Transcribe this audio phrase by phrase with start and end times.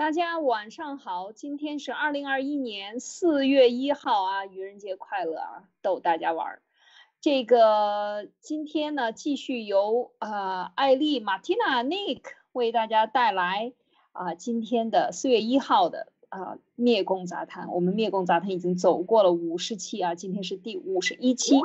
[0.00, 6.62] 大家晚上好，今天是二零二一年四月一号啊，愚人节快乐啊，逗大家玩儿。
[7.20, 13.74] 这个今天呢，继续由呃艾丽、马蒂娜、Nick 为大家带来
[14.12, 17.68] 啊今天的四月一号的啊灭共杂谈。
[17.68, 21.60] 我们灭共杂谈已经走过了五十期啊，今天是第五十一期。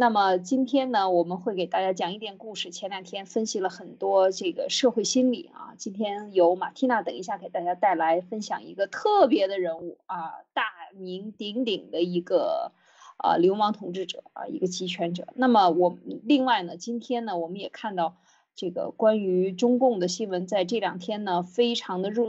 [0.00, 2.70] 那么今天呢，我们会给大家讲一点故事。
[2.70, 10.62] 前两天分析了很多这个社会心理啊，今天由马蒂娜等一下给大家带来分享一个特别的人物啊，大
[10.96, 12.72] 名鼎鼎的一个
[13.18, 15.28] 啊流氓统治者啊，一个集权者。
[15.34, 18.16] 那么我另外呢，今天呢，我们也看到
[18.54, 22.24] 这个关于中共的新闻，在这两天呢，非常的热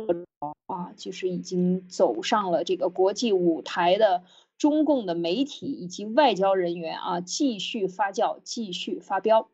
[0.67, 4.23] 啊，就是已经走上了这个国际舞台的。
[4.61, 9.49] 中共的媒体以及外交人员啊，继续发酵，继续发飙。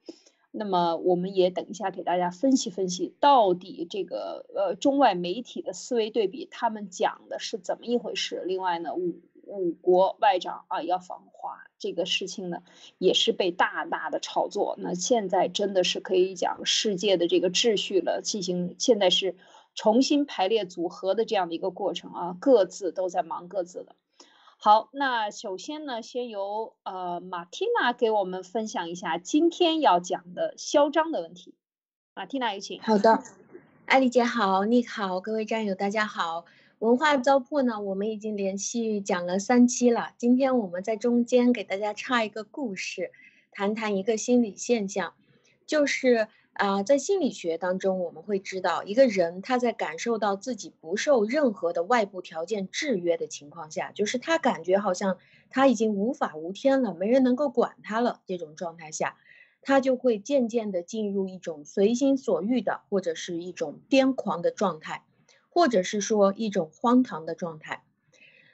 [0.52, 8.44] 那么，我们也等一下给大家分析分析，到底这个呃中外媒体的思维对比，他们讲的是怎么一回事？
[8.46, 12.62] 另外呢，五五国外长啊要访华这个事情呢，
[12.98, 14.76] 也是被大大的炒作。
[14.78, 19.38] 那现在真的是可以讲世界的这个秩序了，进行现在是
[19.74, 23.96] 重新排列组合的这样的一个过程啊，各自都在忙各自的。
[24.68, 31.56] 好，那首先呢，先由呃马蒂娜给我们分享一下今天要讲的嚣张的问题。
[32.14, 32.82] 马蒂娜，有请。
[32.82, 33.23] 好的，
[33.86, 36.44] 艾丽姐好，你好，各位战友大家好。
[36.80, 43.14] 文化糟粕呢，我们已经连续讲了三期了，今天我们在中间给大家插一个故事，
[43.54, 45.14] 谈谈一个心理现象，
[45.66, 46.28] 就是。
[46.58, 55.20] 啊，在心理学当中，我们会知道，一个人他在感受到自己不受任何的外部条件制约的情况下，就是他感觉好像
[55.52, 58.22] 他已经无法无天了，没人能够管他了。
[58.26, 59.17] 这种状态下，
[59.62, 65.04] 他就会渐渐的进入一种随心所欲的，或者是一种癫狂的状态，
[65.50, 67.84] 或者是说一种荒唐的状态。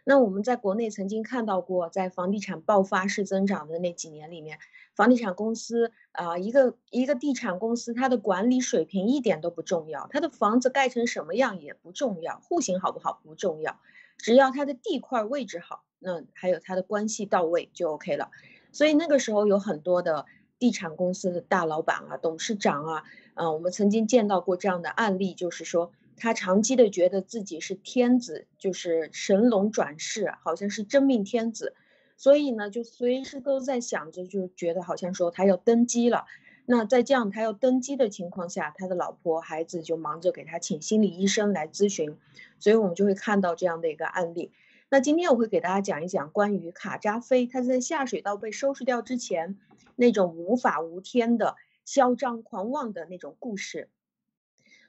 [0.04, 4.60] 那我们在国内曾经看到过，在房地产爆发式增长的那几年里面。
[4.96, 13.80] 房地产公司啊，一个一个地产公司，它的管理水平一点都不重要，它的房子盖成什么样也不重要，户型好不好不重要，
[14.18, 18.30] 只要它的地块位置好，那还有它的关系到位就 OK 了。
[18.72, 20.26] 所以那个时候有很多的
[20.60, 31.76] 地产公司的大老板啊、董事长啊，嗯，我们曾经见到过这样的案例，就是说他长期的觉得自己是天子，就是神龙转世，好像是真命天子。
[32.24, 36.24] 所以呢，就随时都在想着，就觉得好像说他要登基了。
[36.66, 42.16] 那在这样他要登基的情况下，他的老婆孩子就忙着给他请心理医生来咨询。
[42.60, 44.54] 所以我们就会看到这样的一个案例。
[44.88, 49.60] 那今天我会给大家讲一讲关于卡扎菲他在下水道被收拾掉之前
[49.98, 53.90] 那种无法无天的嚣张狂妄的那种故事。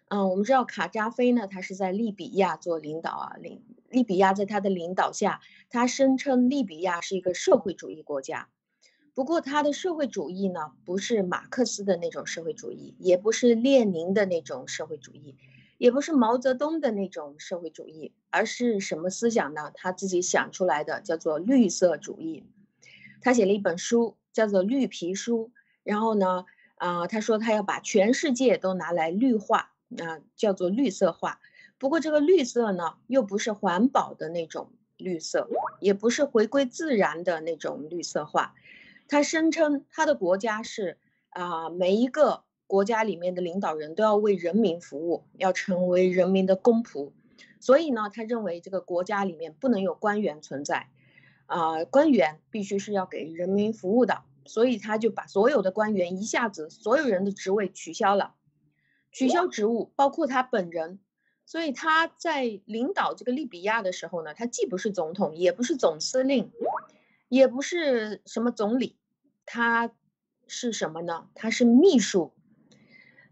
[0.09, 8.49] 嗯，我们知道卡扎菲呢，他是在利比亚做领导啊，领利比亚在他的领导下，他声称利比亚是一个社会主义国家。
[9.15, 15.37] 不过他的社会主义呢，不是马克思的那种社会主义，也不是列宁的那种社会主义，
[15.79, 19.71] 也不是毛泽东的那种社会主义，而是什么思想呢？
[19.75, 22.45] 他自己想出来的，叫做绿色主义。
[23.21, 26.45] 他写了一本书，叫做《绿皮书》，然后呢，
[26.75, 29.74] 啊，他说他要把全世界都拿来绿化。
[29.99, 31.41] 啊，叫做绿色化。
[31.78, 35.49] 不过这个绿色呢，又不是环保的那种绿色，
[35.81, 38.55] 也不是回归自然的那种绿色化。
[39.09, 40.99] 他声称他的国家是
[41.31, 47.12] 啊，每一个国家里面的领导人都要为人民服务，要成为人民的公仆。
[47.61, 50.88] 所以呢，他认为这个国家里面不能有官员存在，
[51.47, 54.22] 啊，官员必须是要给人民服务的。
[54.47, 58.34] 所以他就把所有的官员一下子所有人的职位取消了。
[59.15, 60.99] 取消职务，包括他本人，
[61.47, 66.50] 所以他在领导这个利比亚的时候呢，他既不是总统，也不是总司令，
[67.29, 68.97] 也不是什么总理，
[69.47, 69.93] 他
[70.49, 71.29] 是什么呢？
[71.37, 72.35] 他是秘书，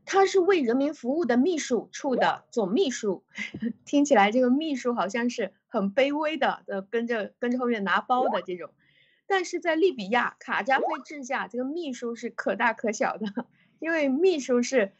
[0.05, 3.25] 他是为人民服务的秘书处的总秘书。
[3.85, 8.71] 听起来这个秘书好像是很卑微的，呃，跟着跟着后面拿包的这种，
[9.27, 13.27] 但是在利比亚卡扎菲治下，这个秘书是可大可小的，
[13.81, 14.93] 因为秘书是。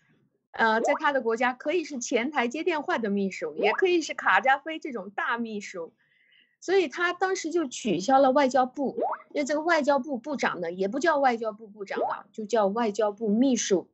[0.53, 5.95] 呃，在他的国家可以是前台接电话的秘书，也可以是卡扎菲这种大秘书，
[6.61, 8.99] 所以他当时就取消了外交部，
[9.31, 13.89] 因为这个外交部部长呢也不叫外交部部长了，就叫外交部秘书。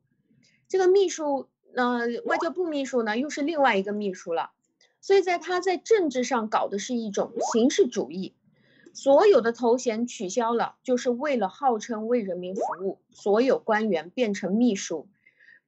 [0.67, 4.51] 这个秘书，呃，外交部秘书呢又是另外一个秘书了，
[4.99, 8.35] 所以在他在政治上搞的是一种形式主义，
[8.93, 15.07] 所有的头衔取消了，就是为了号称为人民服务，所有官员变成秘书。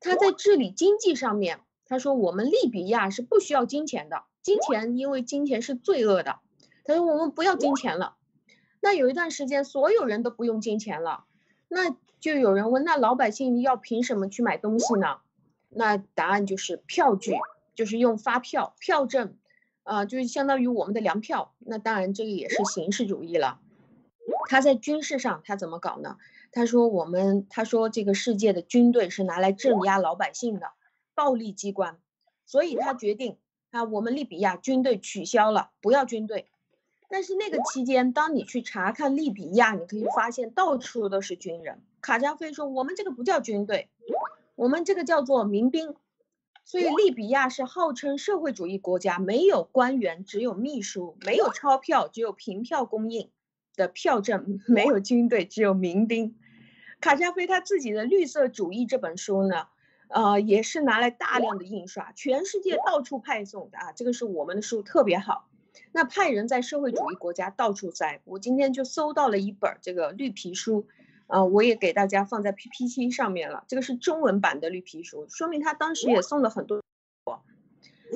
[0.02, 6.40] 他在治理经济上面，他说我们利比亚是不需要金钱的，金钱因为金钱是罪恶的，
[6.84, 8.16] 他说我们不要金钱了。
[8.82, 11.26] 那有一段时间所有人都不用金钱了，
[11.68, 15.20] 那就有人问，那老百姓要凭什么去买东西呢？
[15.70, 17.34] 那答案就是票据，
[17.76, 19.38] 就是用发票、票证，
[19.84, 21.54] 啊，就是相当于我们的粮票。
[21.60, 23.60] 那当然这个也是形式主义了。
[24.50, 26.18] 他在军事上他怎么搞呢？
[26.52, 30.72] 他说我们，他说这个世界的军队是拿来镇压老百姓的
[31.16, 31.98] 暴力机关，
[32.46, 33.38] 所以他决定
[33.70, 36.48] 啊，我们利比亚军队取消了，不要军队。
[37.10, 41.82] 但是那个期间，当你去查看利比亚，你可以发现到处都是军人。
[42.02, 43.90] 卡扎菲说，我们这个不叫军队，
[44.56, 45.96] 我们这个叫做民兵。
[46.64, 53.30] 所以利比亚是号称社会主义国家，没有官员，只有秘书；没有钞票，只有凭票供应
[53.76, 56.38] 的票证；没有军队，只有民兵。
[57.02, 59.68] 卡扎菲他自己的《绿色主义》这本书呢，
[60.08, 63.92] 呃，也是拿来大量的印刷，全世界到处派送的啊。
[63.92, 65.50] 这个是我们的书，特别好。
[65.92, 68.22] 那派人在社会主义国家到处摘。
[68.26, 70.86] 我今天就搜到了一本这个绿皮书，
[71.26, 73.64] 啊，我也给大家放在 PPT 上面了。
[73.68, 76.82] 这个是中文版的绿皮书，说明他当时也送了很多。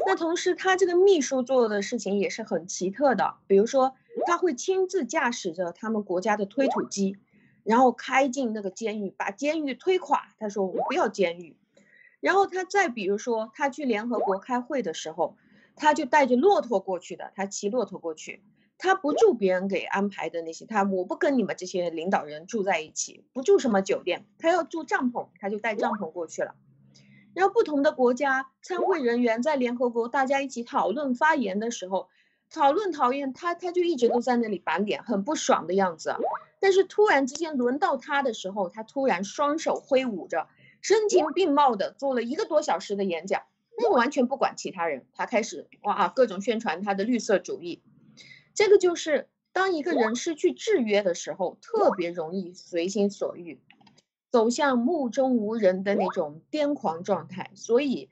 [0.06, 3.96] 那同时，他这个秘书做的事情也是很奇特的，比如说
[4.28, 7.18] 他会亲自驾驶着他们国家的推土机。
[7.66, 10.30] 然后开进那个监狱，把监狱推垮。
[10.40, 11.58] 他说：“我不要监狱。”
[12.22, 15.36] 然后他再比如说，他去联合国开会的时候，
[15.76, 18.42] 他就带着骆驼过去的，他骑骆驼过去，
[18.78, 26.56] 他不住别人给安排的那些，他我不跟你们这些领导人住在一起，不住什么酒店，他要住帐篷，他就带帐篷过去了。
[27.34, 32.10] 然后不同的国家参会人员在联合国大家一起讨论发言的时候，
[32.56, 36.16] 讨论讨厌他，他就一直都在那里板脸，很不爽的样子。
[36.62, 40.48] 但是突然之间轮到他的时候，他突然双手挥舞着，
[40.80, 43.44] 声情并茂的做了一个多小时的演讲，
[43.78, 47.84] 那完全不管其他人，他开始哇各种宣传他的绿色主义。
[48.54, 53.60] 这个就是当一个人失去制约的时候，特别容易随心所欲，
[54.32, 57.52] 走向目中无人的那种癫狂状态。
[57.54, 58.10] 所以，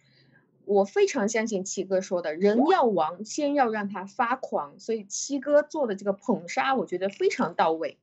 [0.65, 4.79] 我非常相信七哥说的，人要亡，先要让他发狂。
[4.79, 7.97] 所以七哥做的这个捧杀，我觉得非常到位。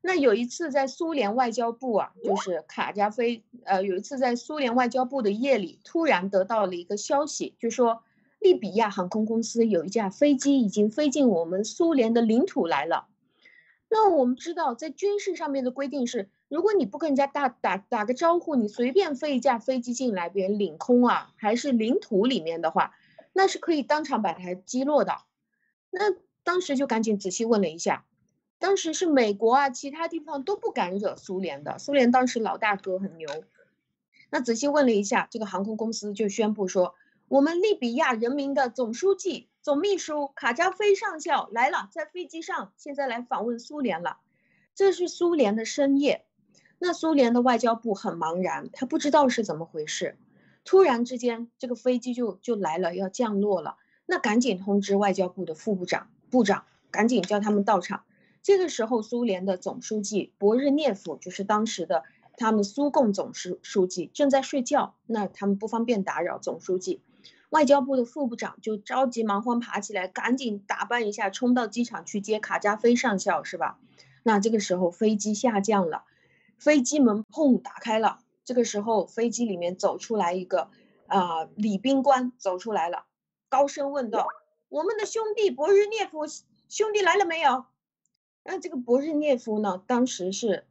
[0.00, 8.02] 那有一次在苏联外交部啊，就是卡加菲，呃，有一次在苏联外交部的夜里，突然得到了一个消息，就说
[8.38, 13.06] 利比亚航空公司有一架飞机已经飞进我们苏联的领土来了。
[13.96, 22.96] 那我们知道，在军事上面的规定是，如果你不跟人家打打打个招呼，你随便飞一架飞机进来，别人领空啊，还是领土里面的话，
[23.32, 25.18] 那是可以当场把它击落的。
[25.90, 26.12] 那
[26.42, 28.04] 当时就赶紧仔细问了一下。
[28.58, 31.78] 当时是美国啊，其他地方都不敢惹苏联的。
[31.78, 33.28] 苏联当时老大哥很牛。
[34.28, 36.96] 那仔细问了一下，这个航空公司就宣布说，
[37.28, 44.18] 我们利比亚人民的总书记、总秘书卡扎菲上校来了，在飞机上，现在来访问苏联了。
[44.74, 46.26] 这是苏联的深夜。
[46.78, 50.18] 那苏联的外交部很茫然，他不知道是怎么回事。
[50.66, 53.78] 突然之间，这个飞机就就来了，要降落了。
[54.04, 58.04] 那赶紧通知外交部的副部长、部长，赶紧叫他们到场。
[58.42, 62.04] 这个时候，苏联的总书记博日涅夫就是当时的
[62.36, 67.00] 他们苏共总书书记正在睡觉，那他们不方便打扰总书记。
[67.54, 73.78] 外交部的副部长就着急忙慌爬起来，赶紧打扮一下，冲到机场去接卡扎菲上校，是吧？
[74.24, 76.02] 那这个时候飞机下降了，
[76.58, 80.68] 飞机门砰打开了，这个时候飞机里面走出来一个
[81.06, 83.04] 啊礼宾官走出来了，
[83.48, 84.26] 高声问道
[84.68, 86.26] ：“我们的兄弟博日涅夫
[86.68, 87.66] 兄弟来了没有？”
[88.42, 90.66] 那这个博日涅夫呢，当时是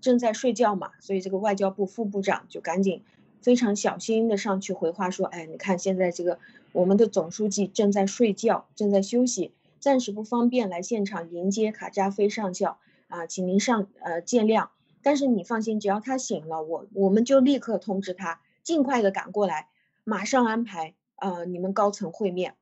[0.00, 3.04] 正在睡觉嘛，所以这个外交部副部长就赶紧
[3.40, 6.38] 非常小心的上去回话说：“哎，你看现在这个
[6.72, 12.78] 我们的总书记正在睡觉，正在休息，暂时不方便来现场迎接卡扎菲上校
[13.08, 14.68] 啊，请您上呃见谅。
[15.02, 19.68] 但是你放心，只要他醒了，我我们就立刻通知他，尽快的赶过来，
[20.04, 22.54] 马上安排啊你们高层会面。”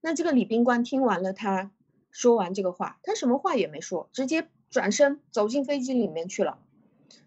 [0.00, 1.70] 那这个礼宾官听完了他。
[2.12, 6.58] 说完这个话，他什么话也没说，直接转身走进飞机里面去了。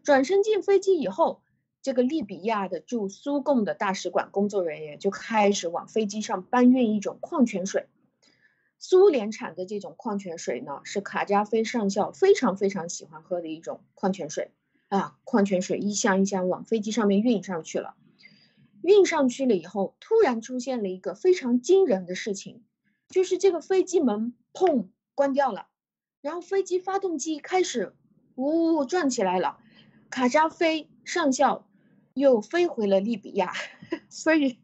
[0.01, 1.41] 转身进飞机以后，
[1.81, 7.87] 这个利比亚的驻苏共的大使馆工作人员就开始往飞机上搬运一种矿泉水。
[8.77, 14.51] 苏联产的这种矿泉水呢，是卡扎菲上校非常非常喜欢喝的一种矿泉水
[14.87, 15.17] 啊。
[15.23, 17.95] 矿泉水一箱一箱往飞机上面运上去了。
[18.81, 22.63] 运上去了以后，突然出现了一个非常惊人的事情。
[23.09, 25.67] 就是这个飞机门砰关掉了，
[26.21, 27.95] 然后飞机发动机开始
[28.35, 29.57] 呜呜转起来了，
[30.11, 31.67] 卡扎菲上校
[32.19, 33.53] 又飞回了利比亚，
[34.09, 34.59] 所以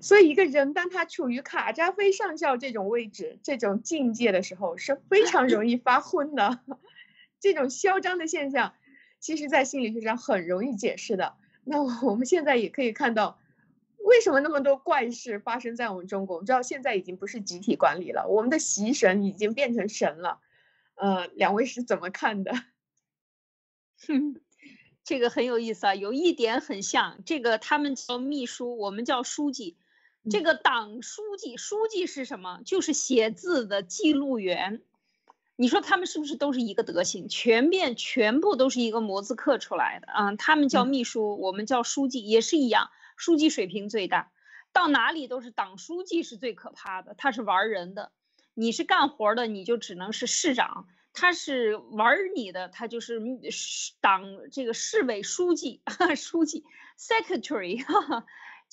[0.00, 6.60] 所以一个人当他处于卡扎菲上校这种位置、这种境界的时候，是非常容易发昏的。
[7.40, 8.74] 这种嚣张的现象，
[9.20, 11.34] 其实在心理学上很容易解释的。
[11.64, 13.38] 那我们现在也可以看到，
[13.98, 16.36] 为什么那么多怪事发生在我们中国？
[16.36, 20.40] 我们知道现在已经不是集体管理了，我们的习神已经变成神了。
[20.94, 22.52] 呃，两位是怎么看的？
[24.06, 24.40] 哼，
[25.04, 29.76] 这个很有意思啊，有一点很像，这个他们叫秘书，我们叫书记。
[30.30, 32.60] 这个党书记，书记是什么？
[32.64, 34.80] 就是写字的记录员。
[35.56, 37.28] 你说他们是不是都是一个德行？
[37.28, 40.34] 全面全部都是一个模子刻出来的啊？
[40.36, 42.90] 他们叫秘书，我们叫书记，也是一样。
[43.16, 44.32] 书记水平最大，
[44.72, 48.10] 到哪里都是党书记是最可怕的，他是玩人的。
[48.54, 53.20] 你是干活的，你就只能是市长；他是玩你的，他就是
[54.00, 55.80] 党这个市委书记，
[56.16, 56.64] 书记
[56.98, 57.82] ，secretary。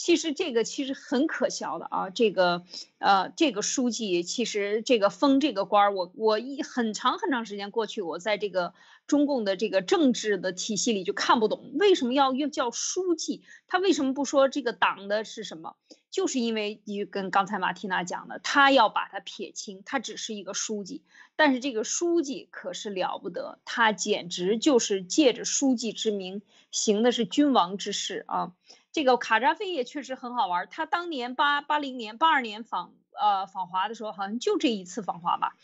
[0.04, 2.64] 其实这个其实很可笑的啊，这个，
[2.98, 8.74] 呃，这个书记其实这个封这个官儿，我我一很长很长时间过去，我在这个
[9.06, 13.44] 中共的这个政治的体系里就看不懂，为什么要用叫书记？
[13.68, 15.76] 他为什么不说这个党的是什么？
[16.10, 21.04] 就是因为你跟刚才马蒂娜讲的，他要把它撇清，他只是一个书记，
[21.36, 26.42] 但是这个书记可是了不得，他简直就是借着书记之名
[26.72, 28.54] 行的是君王之事啊。
[28.92, 35.56] 这个卡扎菲也确实很好玩，他当年八八零年、八二年访呃访华的时候，好像就这一次访华吧。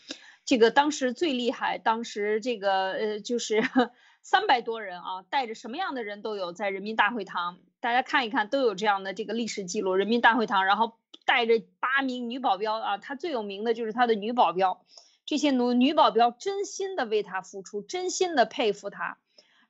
[0.46, 3.62] 这个当时最厉害，当时这个呃就是
[4.22, 9.94] 三百多人啊，带着什么样的人都有，在人民大会堂，大家看一看都有这样的这个历史记录。
[9.94, 14.80] 人民大会堂，然后带着八名女保镖啊，他最有名的就是他的女保镖，
[15.26, 19.18] 这些女女保镖真心的为他付出，真心的佩服他。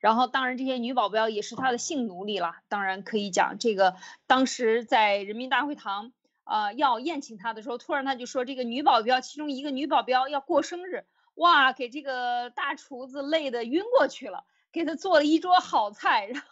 [0.01, 2.55] 然后，当然这些女保镖也是他的性奴隶了。
[2.69, 6.13] 当然可以讲，这个当时在人民大会堂，
[6.45, 16.47] 呃，要宴请他的时候，突然他就说，这个女保镖其中一个女保镖要过生日，哇，给这个大厨子累得晕过去了，给他做了一桌好菜，然后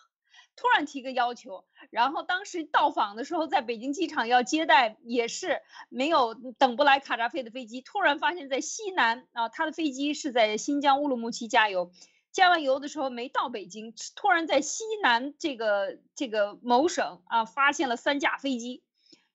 [0.56, 1.64] 突然提个要求。
[1.90, 11.92] 然后当时到访的时候，在北京机场要接待，也是没有等不来卡扎菲的飞机，突然发现在西南啊，他的飞机是在新疆乌鲁木齐加油。
[12.36, 18.82] 加完油的时候没到北京，突然在西南这个这个某省啊发现了三架飞机，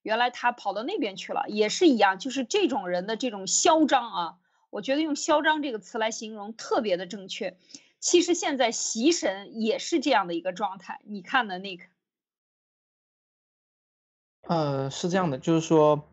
[0.03, 4.38] 原来他跑到那边去了，也是一样，就是这种人的这种嚣张啊，
[4.70, 7.58] 我觉得用嚣张这个词来形容特别的正确。
[8.00, 11.86] 其实现在习神也是这样的一个状态，你看的那个，
[14.43, 16.08] 呃，是这样的，就是说，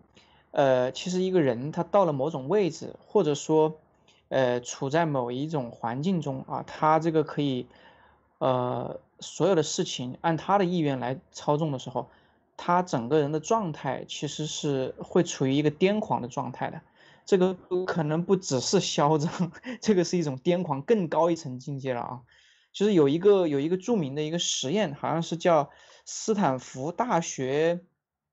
[0.53, 3.79] 呃，其实一个人他到了某种位置，或者说。
[4.29, 7.67] 呃，处在某一种环境中啊，他这个可以，
[8.39, 12.11] 呃，所有的事情按他的意愿来操纵的时候，
[12.57, 16.81] 他整个人的状态其实是会处于一个癫狂的状态的。
[17.25, 17.55] 这个
[17.87, 22.21] 可能不只是嚣张， 这个是一种癫狂更高一层境界了啊。
[22.73, 25.71] 就是有一个有一个著名的一个实验，好像是叫
[26.05, 27.81] 斯坦福大学，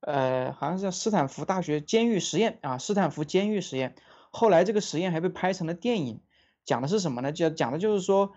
[0.00, 3.96] 呃，好像是叫斯坦福大学监狱实验啊，斯坦福监狱实验。
[4.38, 6.20] 后来这个实验还被拍成了电影，
[6.66, 7.32] 讲的是什么呢？
[7.32, 8.34] 就讲的就是说，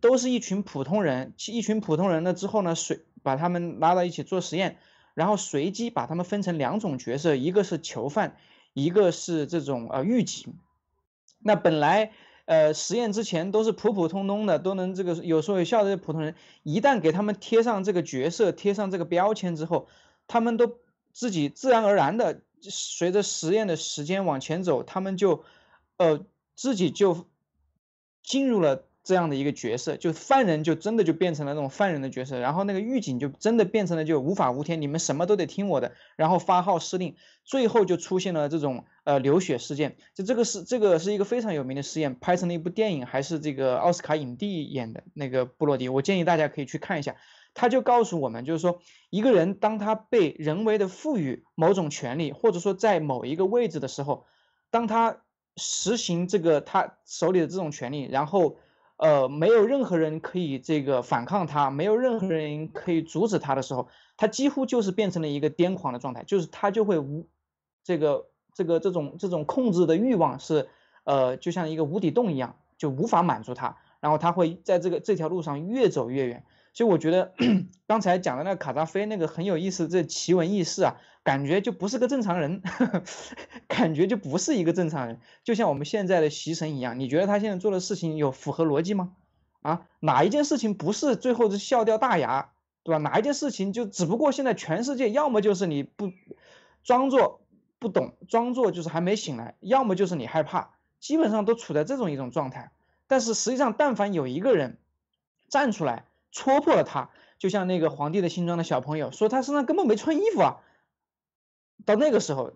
[0.00, 4.78] 都是一群普通人，一群普通人呢之后呢，随把他们拉到一起做实验，
[5.14, 8.34] 然后随机把他们分成两种角色，一个是囚犯，
[8.72, 10.58] 一个是这种呃狱警。
[11.38, 12.10] 那本来
[12.46, 16.34] 呃实验之前都是普普通通的，都能这个有说有笑的普通人，
[16.64, 19.86] 一旦给他们贴上这个角色，贴上这个标签之后，
[20.26, 20.80] 他们都
[21.12, 22.42] 自己自然而然的。
[22.70, 25.44] 随着实验的时间往前走，他们就，
[25.96, 27.28] 呃，自己就
[28.22, 47.14] 进入了这样的一个角色，就犯人就真的就变成了那种犯人的角色，然后那个狱警就真的变成了就无法无天，你们什么都得听我的，然后发号施令，最后就出现了这种呃流血事件，就这个是这个是一个非常有名的实验，拍成了一部电影，还是这个奥斯卡影帝演的那个布洛迪，我建议大家可以去看一下。
[47.58, 54.26] 他就告诉我们，就是说，一个人当他被人为的赋予某种权利，或者说在某一个位置的时候，
[54.70, 55.22] 当他
[55.56, 58.56] 实行这个他手里的这种权利，然后，
[58.98, 67.26] 呃，没有任何人可以这个反抗他，没有任何人可以阻止他的时候，他几乎就是变成了一个癫狂的状态，就是他就会无
[67.82, 70.68] 这个这个这种这种控制的欲望是，
[71.04, 76.44] 呃，就像一个无底洞一样，就无法满足他，然后他会在这个这条路上越走越远。
[76.76, 77.32] 就我觉得
[77.86, 82.60] 刚才讲的那个卡扎菲那个很有意思，这奇闻异事啊，感觉就不是个正常人，
[83.66, 87.00] 感觉就不是一个正常人，就像我们现在的习神一样。
[87.00, 89.14] 你觉得他现在做的事情有符合逻辑吗？
[89.62, 92.50] 啊，哪一件事情不是最后是笑掉大牙，
[92.82, 92.98] 对吧？
[92.98, 96.12] 哪一件事情就只不过现在全世界要么就是你不
[96.84, 97.40] 装作
[97.78, 102.70] 不懂，装作就是还没醒来，要么就是你害怕，基本上都处在这种一种状态。
[103.06, 104.76] 但是实际上，但凡有一个人
[105.48, 106.04] 站出来
[106.36, 110.60] 戳破了他，就像那个皇帝的新装的小朋友说他身上根本没穿衣服啊，
[111.86, 112.52] 到那个时候。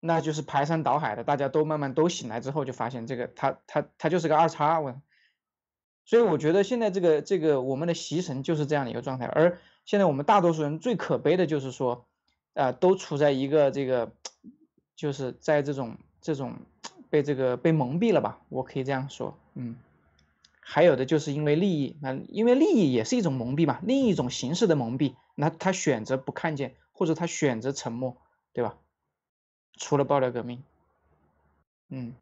[0.00, 4.94] 那就是排山倒海的，大家都慢慢都醒来之后，就发现这个他他他就是个二叉，我，
[6.04, 12.06] 所以我觉得现在这个这个我们的习神就是这样的一个状态，而现在我们大多数人最可悲的就是说，
[12.54, 14.12] 啊，都处在一个这个，
[14.94, 16.54] 就是在这种这种
[17.10, 19.74] 被这个被蒙蔽了吧，我可以这样说，嗯，
[20.70, 28.18] 还有的就是因为利益，那因为利益也是一种蒙蔽嘛，另一种形式的蒙蔽，那他选择不看见，或者他选择沉默，
[28.52, 28.76] 对吧？
[29.78, 30.62] 除了爆料革命，
[31.88, 32.12] 嗯，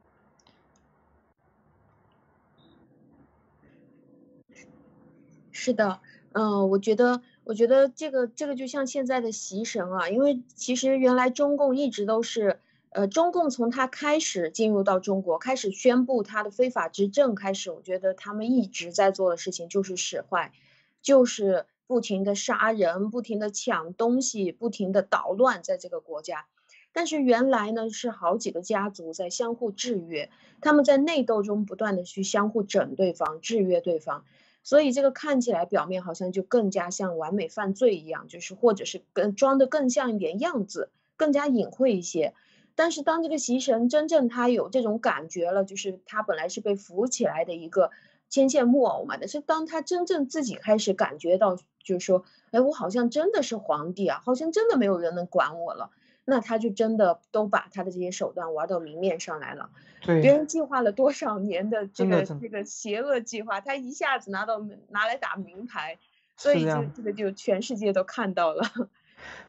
[5.51, 6.01] 是的，
[6.31, 12.61] 嗯，我觉得，我觉得这个这个就像现在的习神啊，因为其实原来中共一直都是，
[12.97, 20.51] 呃，中共从他开始进入到中国，开始宣布他的非法执政开始，我觉得他们一直在做的事情就是使坏，
[21.03, 26.47] 就是不停的杀人，不停的抢东西，不停的捣乱，在这个国家。
[26.95, 30.31] 但是原来呢是好几个家族在相互制约，
[30.63, 34.25] 他们在内斗中不断的去相互整对方、制约对方，
[34.63, 40.89] 所以这个看起来表面好像就更加像完美犯罪一样，就是或者是更装的更像一点样子，
[41.19, 42.33] 更加隐晦一些。
[42.77, 47.91] 但是当这个习神真正他有这种感觉了，就是他本来是被扶起来的一个
[48.29, 55.91] 牵线木偶嘛，但是当他真正自己开始感觉到，就是说，哎，我好像真的是皇帝啊，好像真的没有人能管我了。
[56.29, 59.71] 那他就真的都把他的这些手段玩到明面上来了。
[60.03, 64.59] 对，别人计划了多少年的这个这个邪恶计划，他一下子拿到
[64.89, 65.99] 拿来打明牌，
[66.37, 68.65] 所以就这个就全世界都看到了。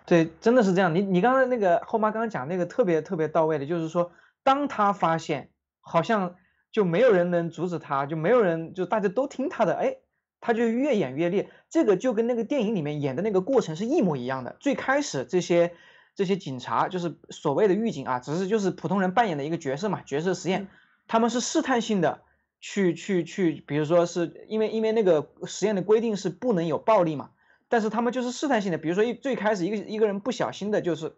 [0.05, 0.93] 对，真的是这样。
[0.95, 4.11] 你你刚才那个后妈刚刚讲那个特别特别到位的，就是说，
[4.43, 5.49] 当他发现
[5.81, 6.35] 好像
[6.71, 9.97] 就没有人能阻止他，就没有人就大家都听他的，哎，
[10.39, 11.49] 他就越演越烈。
[11.69, 14.55] 这个就跟那个电影里面演的那个过程是一模一样的。
[14.59, 15.73] 最开始这些。
[16.15, 20.67] 这些警察就是所谓的狱警啊，只是就是普通人扮演的一个角色嘛，角色实验，
[21.07, 22.21] 他们是试探性的
[22.59, 27.29] 去去去，比如说是因为因为那个实验的规定是不能有暴力嘛，
[27.69, 31.17] 但是他们就是试探性的，比如说一最开始一个一个人不小心的就是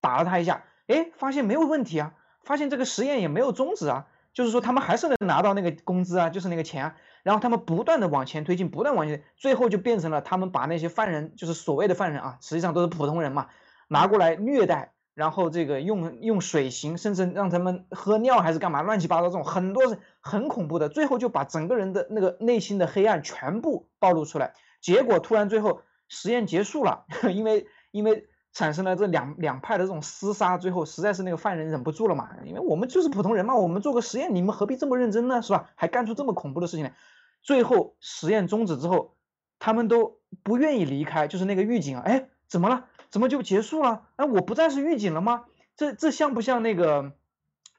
[0.00, 13.48] 打了他一下，哎，发现没有问题啊，发现这个实验也没有终止啊，就是说他们还是能拿到那个工资啊，就是那个钱啊，然后他们不断的往前推进，不断往前，最后就变成了他们把那些犯人，就是所谓的犯人啊，实际上都是普通人嘛。
[13.88, 24.54] 拿过来虐待，然后这个用用水刑，甚至让他们喝尿还是干嘛，乱七八糟这种很多是很恐怖的，最后就把整个人的那个内心的黑暗全部暴露出来。
[24.80, 35.70] 结果突然最后实验结束了， 因为因为产生了这两两派的这种厮杀，最后实在是那个犯人忍不住了嘛，因为我们就是普通人嘛，我们做个实验，你们何必这么认真呢，是吧？
[35.76, 36.94] 还干出这么恐怖的事情来。
[37.42, 39.14] 最后实验终止之后，
[39.58, 42.86] 他们都不愿意离开，就是那个狱警啊，哎，怎么了？
[43.08, 44.02] 怎么就结束了？
[44.16, 45.44] 哎，我不再是狱警了吗？
[45.76, 47.12] 这这像不像那个，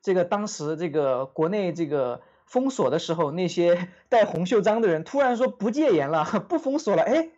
[0.01, 7.29] 这个当时这个国内这个封锁的时候，那些 戴红袖章的人突然说不戒严了， 不封锁了，哎，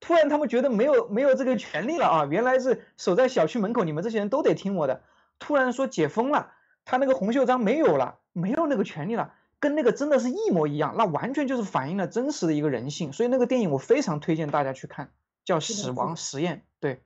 [0.00, 2.26] 突然他们觉得没有没有这个权利了啊！
[2.30, 5.02] 原来是守在小区门口，你们这些人都得听我的。
[5.38, 6.52] 突然说解封了，
[6.84, 13.12] 他那个红袖章没有了，没有那个权利了，跟那个真的是一模一样，那完全就是反映了真实的一个人性。
[13.12, 15.10] 所以那个电影我非常推荐大家去看，
[15.44, 17.02] 叫《死亡实验》，对。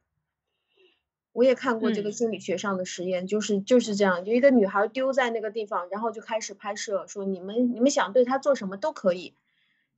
[1.32, 9.34] 我也看过这个心理学上的实验，就是就是这样，就一个女孩丢在那个地方，然后就开始拍摄，说你们你们想对她做什么都可以，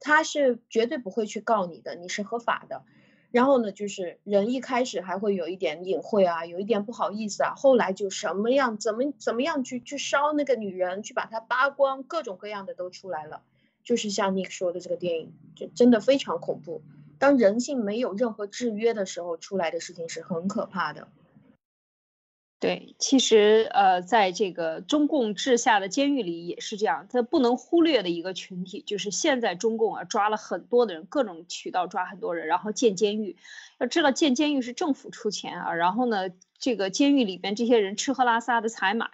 [0.01, 2.83] 他是绝对不会去告你的，你是合法的。
[3.31, 13.43] 然后呢，就是人一开始还会有一点隐晦啊，有一点不好意思啊，后来就什么样怎么怎么样去去烧那个女人，去把她扒光，各种各样的都出来了。
[13.83, 16.83] 就是像你说的这个电影，就真的非常恐怖。
[17.19, 21.09] 当人性没有任何制约的时候，出来的事情是很可怕的。
[22.65, 33.37] 对，其实呃，在这个中共治下的监狱里也是这样，它不能忽略的一个群体，就是现在中共啊抓了很多的人，各种渠道抓很多人，然后建监狱。
[33.79, 39.11] 要知道建监狱是政府出钱啊，然后呢，这个监狱里边这些人吃喝拉撒的采买。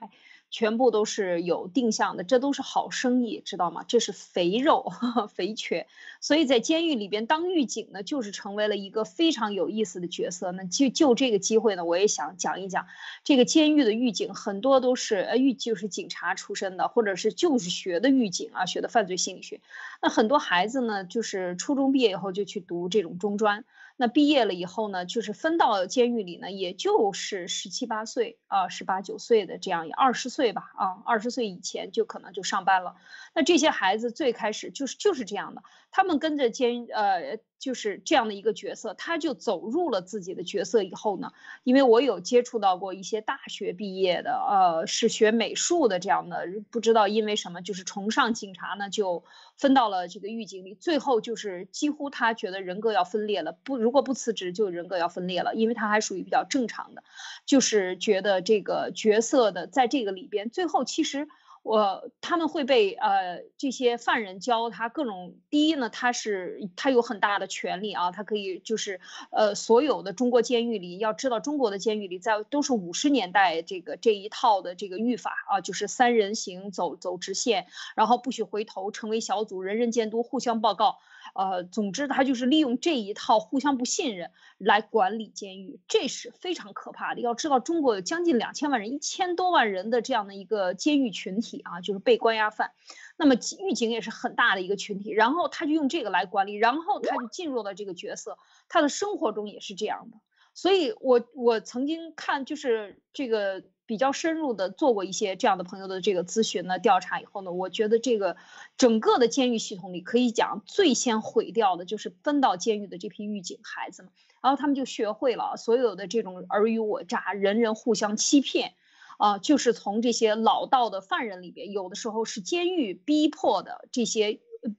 [0.51, 3.85] 全部都是有定向的，这都是好生意，知道吗？
[3.87, 4.93] 这是肥肉、
[5.33, 5.87] 肥缺，
[6.21, 10.51] 所以在监狱里边当狱警呢，就是成为了一个非常有意思的角色。
[10.53, 12.87] 那就就这个机会呢，我也想讲一讲，
[13.23, 19.61] 这个监狱的狱警很多都是呃狱就是警察出身的，或者是就是学的狱警啊，学的犯罪心理学。
[20.03, 23.65] 那很多孩子呢，就是初中毕业以后就去读这种中专。
[24.03, 32.97] 那毕业了以后呢，就是分到监狱里呢，也就是十七八岁啊，十八九岁的这样，二十岁吧啊，二十岁以前就可能就上班了。
[33.35, 37.39] 那这些孩子最开始就是就是这样的，他们跟着监呃。
[37.61, 41.31] 就是这样的一个角色，他就走入了自己的角色以后呢，
[41.63, 49.25] 因为我有接触到过一些大学毕业的，呃，是学美术的这样的，不知道因为什么，就是崇尚警察呢，就
[49.59, 57.05] 分到了这个狱警里，最后就是几乎他觉得人格要分裂了，不如果不辞职就人格要分裂了，因为他还属于比较正常的，
[57.45, 61.29] 就是觉得这个角色的在这个里边，最后其实。
[61.63, 68.99] 我他们会被呃这些犯人教他各种第一呢，他是他有很大的权利啊，他可以就是
[69.31, 80.99] 呃所有的中国监狱里要知道中国的监狱里在都是五十年代这个这一套的这个狱法啊，就是三人行走走直线，然后不许回头，成为小组，人人监督，互相报告。
[81.35, 87.21] 呃，总之他就是利用这一套互相不信任来管理监狱，这是非常可怕的。
[87.21, 92.73] 要知道，中国有将近两千万人，一千多万人的这样的一个监狱群体啊，就是被关押犯。
[93.17, 98.39] 那么狱警也是很大的一个群体，然后他就用这个来管理，然后他就进入了这个角色，
[98.69, 100.17] 他的生活中也是这样的。
[100.55, 103.65] 所以我我曾经看就是这个。
[103.91, 108.37] 比较深入的做过一些这样的朋友的这个咨询呢调查以后呢，我觉得这个
[108.77, 118.75] 整个的监狱系统里可以讲最先毁掉的就是分到监狱的这批狱警孩子们，然后他们就学会了所有的这种尔虞我诈、人人互相欺骗，
[119.19, 124.39] 啊，就是从这些老道的犯人里边，有的时候是监狱逼迫的这些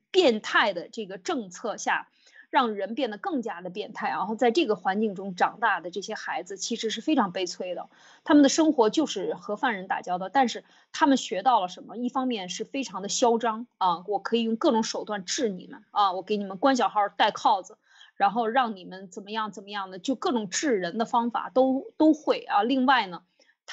[0.10, 2.08] 变态的这个政策下。
[2.52, 7.90] 让人变得更加的变态，然后在这个环境中长大的这些孩子其实是非常悲催的，
[8.24, 11.98] 他们的生活就是和犯人打交道，但是他们学到了什么？
[11.98, 17.78] 一方面是非常的嚣张啊，我可以用各种手段治你们啊，我给你们关小号戴铐子，
[18.16, 22.64] 然后让你们怎么样怎么样的，就各种治人的方法都都会啊。
[22.64, 23.24] 另外呢。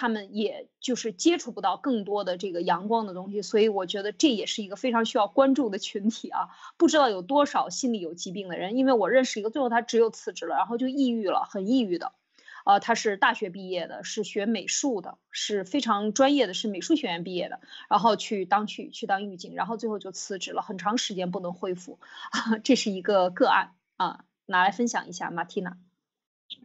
[0.00, 6.50] 他们也就是接触不到更多的这个阳光的东西，所以我觉得这也是一个非常需要关注的群体啊！
[6.76, 12.12] 不知道有多少心理有疾病的人，因为我认识一个，最后他只有辞职了，然后就抑郁了，很抑郁的。
[12.62, 17.58] 啊，他是大学毕业的，是学美术的，是非常专业的，是美术学院毕业的，
[17.90, 21.98] 然后去当去去当狱警，然后最后就辞职了，很长时间不能恢复。
[22.30, 25.76] 啊 这是一个个案啊，拿来分享一下，马蒂娜。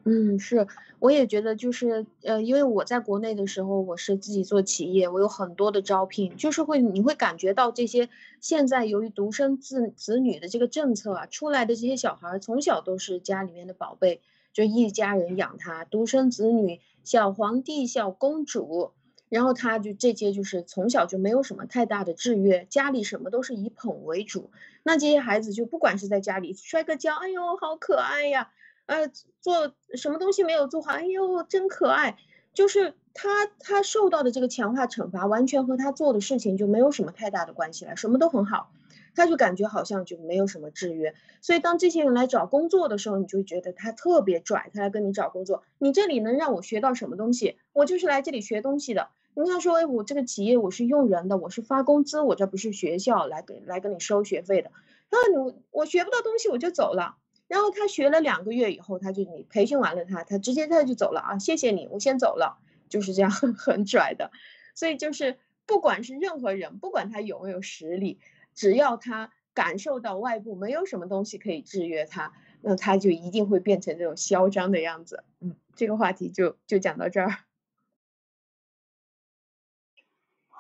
[0.06, 0.68] 嗯，是，
[1.00, 14.22] 我也觉得就是，呃，因为我在国内的时候，我是自己做企业，我有很多的招聘，就是会你会感觉到这些现在由于独生子子女的这个政策啊，出来的这些小孩从小都是家里面的宝贝，
[14.54, 18.92] 就一家人养他，独生子女，小皇帝、小公主，
[19.30, 24.52] 然后他就这些就是从小就没有什么太大的制约，家里什么都是以捧为主，
[24.84, 28.52] 那这些孩子就不管是在家里摔个跤，哎呦，好可爱呀。
[28.86, 29.08] 呃，
[29.40, 30.92] 做什么东西没有做好？
[30.92, 32.18] 哎呦，真可爱！
[32.54, 38.72] 就是他，他受到的这个强化惩罚，完全和他做的事情就没有什么太大的关系了，什么都很好，
[39.16, 41.16] 他就感觉好像就没有什么制约。
[41.42, 47.58] 所以当这些人来找工作的时候，你就觉得他特别拽，他来跟你找工作，你这里能让我学到什么东西？
[47.72, 49.10] 我就是来这里学东西的。
[49.34, 54.70] 你跟他说，哎，我这个企业我是用人的，我是发工资，我这不是学校来给来跟你收学费的。
[55.10, 57.16] 那你我学不到东西，我就走了。
[57.48, 61.40] 然后他学了两个月以后，他就你培训完了他，他直接他就走了啊！
[61.40, 62.58] 谢谢你，我先走了，
[62.90, 64.32] 就是这样 很拽的。
[64.76, 68.20] 所以就是不管是任何人，不管他有没有实力，
[68.56, 75.24] 只要他感受到外部没有什么东西可以制约他，那他就一定会变成这种嚣张的样子。
[75.40, 77.38] 嗯，这个话题就就讲到这儿。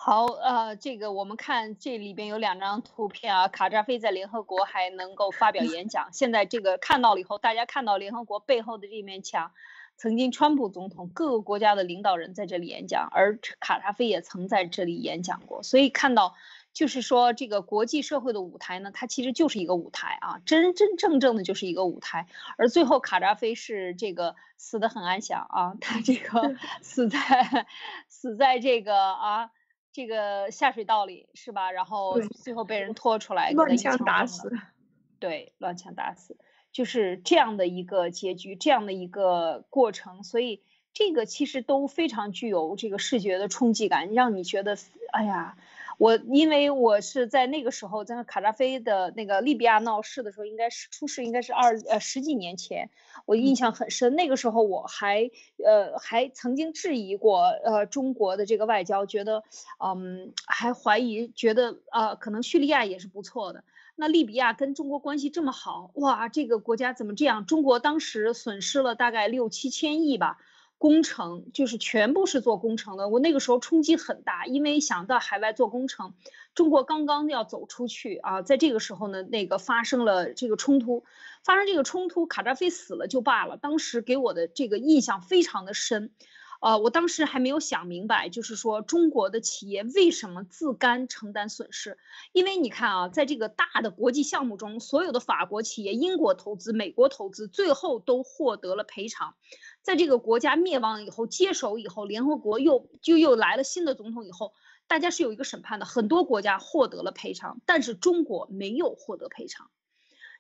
[0.06, 6.10] 好，呃，这个我们看这里边有两张图片啊，卡扎菲在联合国还能够发表演讲。
[6.12, 9.54] 现在这个看到了以后，大家看到联合国背后的这面墙，
[9.96, 15.64] 曾经川普总统各个国家的领导人在这里演讲，而卡扎菲也曾在这里演讲过。
[15.64, 16.36] 所以看到，
[16.74, 22.28] 就是说这个国际社会的舞台呢，它其实就是一个舞台啊，真真正正的就是一个舞台。
[22.58, 27.66] 而最后卡扎菲是这个死的很安详啊，他这个死在
[28.10, 29.52] 死在这个啊。
[29.94, 31.72] 这个下水道里是吧？
[31.72, 34.52] 然后最后被人拖出来，乱枪打死。
[35.20, 36.38] 对，乱枪打死，
[36.74, 40.24] 就是这样的一个结局，这样的一个过程。
[40.24, 44.78] 所以这个其实都非常具有这个视觉的冲击感，让你觉得，
[45.14, 45.56] 哎呀。
[45.98, 52.90] 我因为我是在那个时候，在卡扎菲的那个利比亚闹事的时候，应该是出事，应该是二呃十几年前，
[53.26, 54.16] 我印象很深。
[54.16, 55.30] 那个时候我还
[55.64, 59.44] 呃还曾经质疑过呃中国的这个外交，觉得
[59.84, 63.64] 嗯还怀疑，觉得呃可能叙利亚也是不错的。
[63.96, 67.46] 那利比亚跟中国关系这么好，哇，这个国家怎么这样？
[67.46, 70.40] 中国当时损失了大概六七千亿吧。
[70.84, 76.14] 工程就是全部是做工程的，我那个时候冲击很大，因为想到海外做工程，
[76.56, 81.06] 中国刚刚要走出去啊，在这个时候呢，那个发生了这个冲突，
[81.42, 86.12] 发生这个冲突，卡扎菲死了就罢了，当时给我的这个印象非常的深。
[86.60, 91.98] 呃，我当时还没有想明白，就是说中国的企业为什么自甘承担损失？
[92.32, 99.36] 因为你看啊，在这个大的国际项目中，所有的法国企业、英国投资、美国投资，最后都获得了赔偿。
[99.84, 104.54] 在这个国家灭亡以后，接手以后，联合国又就又来了新的总统以后，
[104.88, 109.70] 大家是有一个审判的，很多国家获得了赔偿，但是中国没有获得赔偿。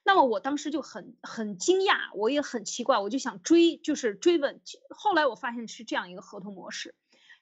[0.06, 4.62] 那么我当时就很很惊讶，我也很奇怪，我就想追，就是追问。
[4.90, 6.96] 后来我发现是这样一个合同模式，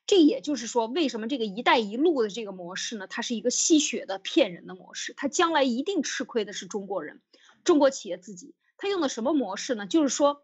[0.06, 3.08] 这也就是说，为什么这个“一带一路”的这个模式呢？
[3.08, 7.22] 它是一个吸血的、骗人的模式，它将来一定吃亏的是中国人，
[7.64, 8.54] 中国企业自己。
[8.78, 9.86] 它用的什么模式呢？
[9.88, 10.44] 就是说，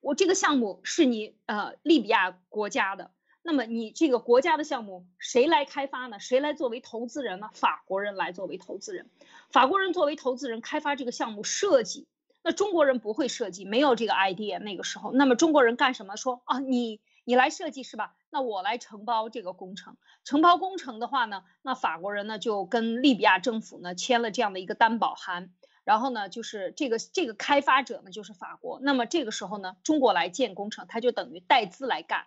[0.00, 3.10] 我这个项目是你呃利比亚国家的。
[3.42, 6.20] 那么你这个国家的项目谁来开发呢？
[6.20, 7.48] 谁来作为投资人呢？
[7.54, 9.08] 法国人来作为投资人，
[9.50, 12.06] 法国人作为投资人开发这个项目设计。
[12.42, 15.12] 那中国人不会设计，没有这个 idea 那个时候。
[15.12, 16.16] 那么中国人干什么？
[16.16, 18.14] 说啊，你你来设计是吧？
[18.28, 19.96] 那我来承包这个工程。
[20.24, 25.54] 承包工程的话呢，那法国人呢就跟利比亚政府呢签了这样的一个担保函。
[25.88, 28.78] 然后呢，就是这个这个开发者呢就是法国。
[28.82, 32.26] 那么这个时候呢，中国来建工程，他就等于带资来干。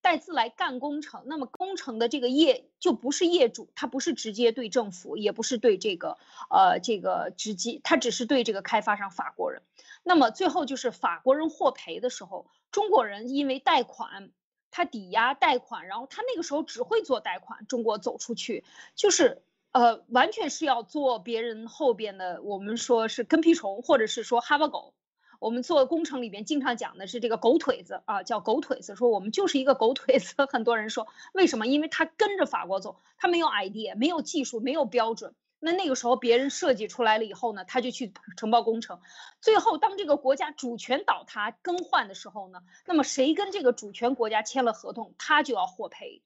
[0.00, 6.18] 带资来干工程，那么工程的这个业就不是业主，他不是直接对政府，也不是对这个
[6.50, 9.62] 呃这个直接，他只是对这个开发商法国人。
[10.02, 14.32] 那么最后就是法国人获赔的时候，中国人因为贷款，
[14.72, 18.64] 他抵押贷款，然后他那个时候只会做贷款，中国走出去
[18.96, 19.42] 就是
[19.76, 24.94] 呃完全是要做别人后边的，我们说是跟屁虫，或者是说哈巴狗。
[25.38, 30.34] 我们做工程里边经常讲的是这个狗腿子啊，叫狗腿子，说我们就是一个狗腿子。
[30.50, 31.66] 很多人说为什么？
[31.66, 35.34] 因为他跟着法国走，他没有 idea，没有技术，没有标准。
[35.58, 39.00] 那那个时候别人设计出来了以后呢，他就去承包工程。
[39.42, 46.22] 最后当这个国家主权倒塌更换的时候呢，那么谁跟这个主权国家签了合同，他就要获赔。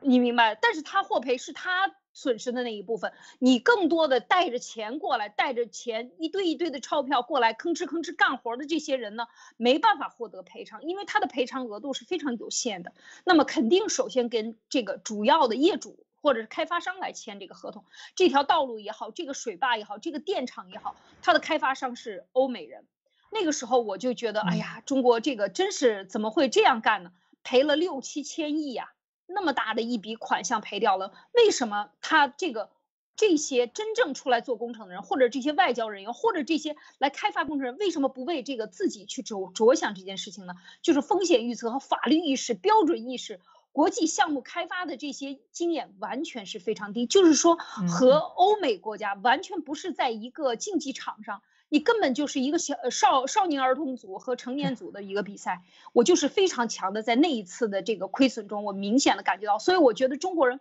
[0.00, 0.54] 你明白？
[0.54, 1.94] 但是他获赔是他。
[2.18, 12.92] 损失的那一部分，你更多的带着钱过来，带着钱一堆一堆的钞票过来，吭哧吭哧干活的这些人呢，没办法获得赔偿，因为他的赔偿额度是非常有限的。
[13.22, 17.84] 那么肯定首先跟这个主要的业主或者是开发商来签这个合同。
[18.16, 22.84] 这条道路也好，这个水坝也好，这个电厂也好，它的开发商是欧美人。
[23.30, 27.12] 那个时候我就觉得，哎呀，中国这个真是怎么会这样干呢？
[27.44, 28.90] 赔了六七千亿呀！
[29.28, 32.70] 那么大的一笔款项赔掉了，为什么他这个
[33.14, 40.54] 这些真正出来做工程的人，或者这些外交人员，或者这些来开发工程人，为什么不为这个自己去着着想这件事情呢？
[40.82, 43.40] 就是风险预测和法律意识、标准意识、
[43.72, 51.42] 国际项目开发的这些经验完全是非常低，就是说和欧美国家完全不是在一个竞技场上。
[51.70, 60.60] 你根本就是一个小少少年儿童组和成年组的一个比赛，我就是非常强的，在那一次的这个亏损中，我明显的感觉到，所以我觉得中国人，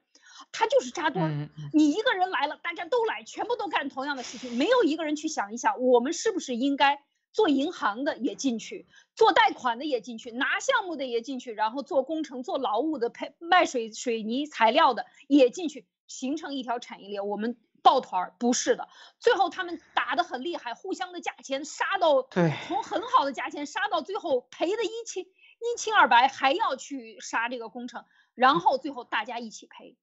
[0.51, 17.55] 他就是扎堆儿，你一个人来了，大家都来，全部都干同样的事情，没有一个人去想一想，我们是不是应该做银行的也进去，做贷款的也进去，拿项目的也进去，然后做工程、做劳务的、配卖水水泥材料的也进去，形成一条产业链，我们。
[17.87, 28.03] 抱团儿不是的，最后他们打得很厉害，互相的价钱杀到，对，从很好的价钱杀到最后赔的一清一清二白，还要去杀这个工程，
[28.35, 29.95] 然后最后大家一起赔，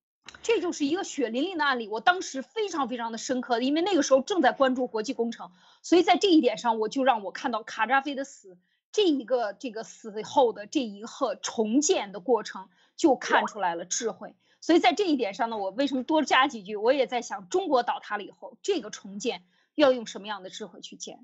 [0.43, 1.87] 这就是一个血淋淋的案例。
[1.87, 8.57] 我当时非常非常的深刻，因为那个时候正在关注国际工程，所以在这一点上，我就让我看到卡扎菲的死
[8.93, 14.35] 这一个这个死后的这一个重建的过程，就看出来了智慧。
[14.65, 16.75] 所以在这一点上呢，我为什么多加几句？
[16.75, 19.43] 我也在想，中国倒塌了以后，这个重建
[19.75, 21.19] 要用什么样的智慧去建？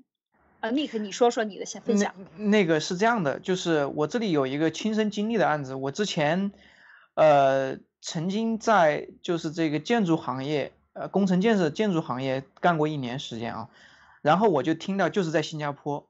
[0.59, 2.13] 呃，Nick，你说说你的先分享。
[2.37, 5.73] 那个是这样的，就是我这里有一个亲身经历的案子。
[5.73, 6.51] 我之前，
[7.15, 13.69] 呃，曾经在就是这个建筑行业，呃，工程建设建筑行业干过一年时间啊。
[14.21, 16.07] 然后我就听到，就是在新加坡，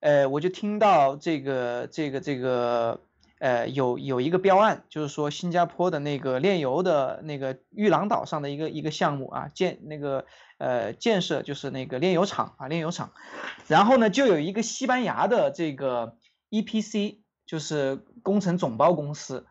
[0.00, 3.00] 呃，我就听到这个这个这个。
[3.42, 10.26] 呃，有有一个标案，就是说新加坡的那个炼油的那个玉郎岛上的一个一个项目啊，建那个
[10.58, 13.10] 呃建设就是那个炼油厂啊，炼油厂。
[13.66, 16.16] 然后呢，就有一个西班牙的这个
[16.50, 19.44] EPC，就是工程总包公司，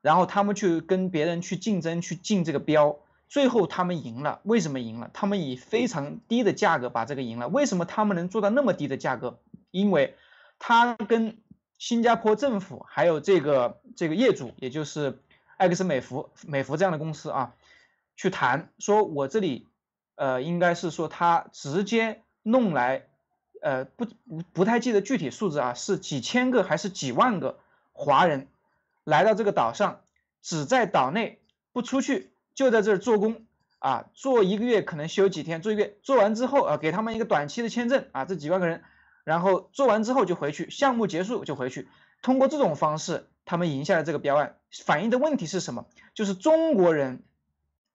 [0.00, 2.96] 然后他们去跟别人去竞争去竞这个标，
[3.28, 5.10] 最后他们赢了，为什么赢了？
[5.12, 7.48] 他们以非常低的价格把这个赢了。
[7.48, 9.38] 为什么他们能做到那么低的价格？
[9.70, 10.14] 因为
[10.58, 11.36] 他跟
[11.84, 15.18] 新加坡政府还有这个这个业主，也就是
[15.58, 17.54] 艾克森美孚美孚这样的公司啊，
[18.16, 19.66] 去谈，说我这里，
[20.14, 23.04] 呃，应该是说他直接弄来，
[23.60, 27.58] 呃，不不不太记得具体数字啊，是几千个还是几万个
[27.92, 28.48] 华人
[29.04, 30.00] 来到这个岛上，
[30.40, 31.38] 只在岛内
[31.74, 33.44] 不出去，就在这儿做工
[33.78, 38.82] 啊，做一个月可能休几天，做一个月做完之后啊，给他们一个短期的签证啊，这几万个人。
[39.24, 41.88] 然后做完之后就回去，项目结束就回去。
[42.22, 44.56] 通过这种方式，他们赢下了这个标案。
[44.84, 45.86] 反映的问题是什么？
[46.14, 47.24] 就是中国人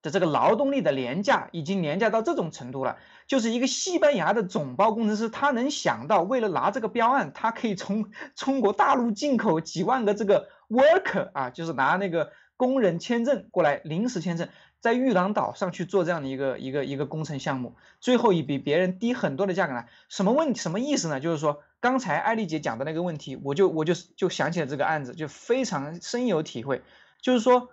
[0.01, 2.97] 的这个劳动力的廉价已经廉价到这种程度了。
[3.27, 14.49] 就是一个西班牙的总包工程师，他能想到为了拿这个标案，他可以从中国大陆进口几万个这个 worker 啊，就是拿那个工人签证过来，临时签证。
[14.81, 21.19] 在玉郎岛上去做这样的一个一个一个工程项目，最后以比别人低很多的价格来，什么问什么意思呢？
[21.19, 26.81] 就是说刚才艾丽姐讲的那个问题，我就我就就想起了这个案子，就非常深有体会。
[27.21, 27.71] 就是说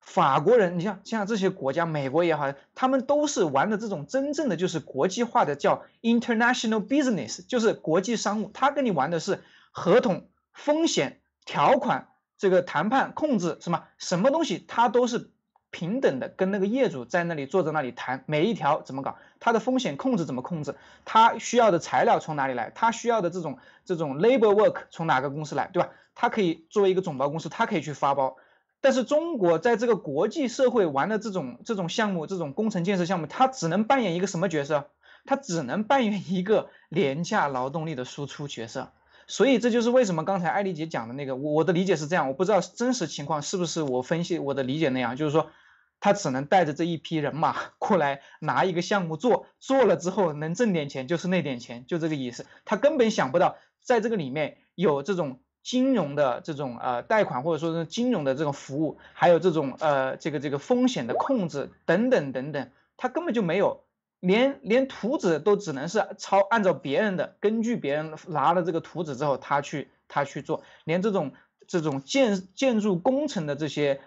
[0.00, 8.50] 法国人，你像像这些国家，美国也好，他们都是玩的这种真正的就是国际化的，叫 international business，就是国际商务。
[8.52, 15.30] 他跟你玩的是合同、风险、条款、这个谈判、控制什么什么东西，他都是。
[15.70, 20.74] 平等的跟那个业主在那里坐在那里谈每一条怎么搞，他的风险控制怎么控制，
[21.04, 25.90] 他需要的材料从哪里来，他需要的这种这种 labor work 从哪个公司来，对吧？
[26.14, 28.36] 他可以作为一个总包公司，他可以去发包。
[28.80, 34.90] 但是中国在这个国际社会玩的这种这种项目，这种工程建设项目，他只能扮演一个什么角色？
[35.24, 38.92] 他只能扮演一个廉价劳动力的输出角色。
[39.26, 45.50] 所以这就是为什么刚才艾丽姐讲的那个，我我的理解是这样，我不知道真实情况是不是我分析我的理解那样，就是说。
[45.98, 52.44] 他只能带着这一批人马 过来拿一个项目做，做了之后能挣点钱就是那点钱，就这个意思。
[52.66, 63.85] 他根本想不到在这个里面有这种金融的这种呃贷款，或者说是金融的这种服务，还有这种呃这个这个风险的控制等等等等，他根本就没有，
[64.26, 71.32] 连连图纸都只能是抄按照别人的，根据别人拿了这个图纸之后他去他去做，连这种
[71.66, 74.00] 这种建建筑工程的这些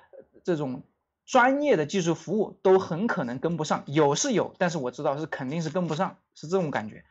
[0.43, 0.83] 这种。
[1.31, 7.05] 专业的技术服务都很可能跟不上，有是有，但是我知道是肯定是跟不上，是这种感觉。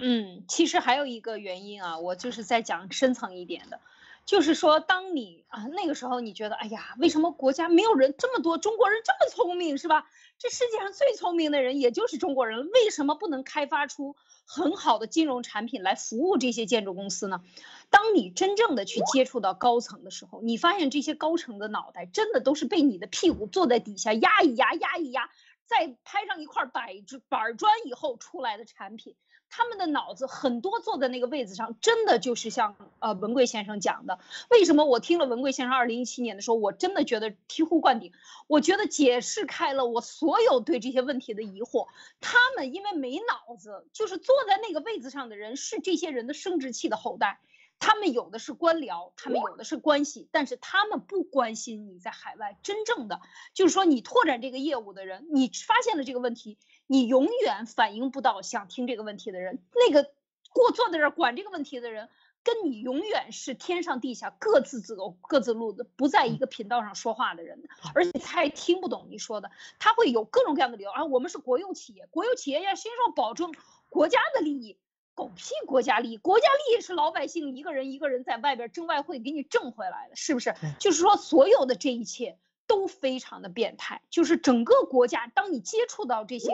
[0.00, 3.80] 嗯，其实还有一个原因啊，我就是在讲深层一点的，
[4.26, 10.06] 就是说，当你啊那个时候你觉得，哎呀，为什么国家没有人这么多中国人这么聪明，是吧？
[10.38, 14.16] 这世界上最聪明的人也就是中国人，为什么不能开发出？
[14.46, 17.40] 很好的金融产品来服务这些建筑公司呢。
[17.88, 25.30] 当你真正的去接触到高层的时候，你发现这些高层的脑袋真的都是被你的屁股坐在底下压一压、压一压，
[25.64, 26.88] 再拍上一块板
[27.30, 29.16] 板砖以后出来的产品。
[29.56, 34.18] 他们的脑子很多坐在那个位子上，真的就是像呃文贵先生讲的。
[34.50, 38.12] 为什么我听了文贵先生二零一七年的时候，我真的觉得醍醐灌顶。
[38.48, 41.86] 我觉得解释开了我所有对这些问题的疑惑。
[42.20, 47.38] 他们因为没脑子，就是坐在那个位子上的人是这些人的生殖器的后代。
[47.78, 53.20] 他们有的是官僚，他们有的是关系，但是他们不关心你在海外真正的，
[53.52, 56.56] 就是说你拓展这个业务的人，你发现了这个问题。
[56.86, 60.10] 你永远反映不到想听这个问题的人，那个
[60.52, 62.08] 过坐在这儿管这个问题的人，
[62.42, 67.62] 跟你永远是天上地下各自走各自路的，不在一个频道上说话的人，
[67.94, 71.04] 而且他也听不懂你说的，他会有各种各样的理由啊。
[71.04, 73.54] 我们是国有企业，国有企业要先说保证
[73.88, 74.78] 国家的利益，
[75.14, 80.54] 狗屁国家利益，国家利益是老百姓一个人一个人在外边挣外汇给你挣回来的，是不是？
[80.78, 82.38] 就是说所有的这一切。
[82.66, 86.50] 都非常的变态，就是整个国家，当你接触到这些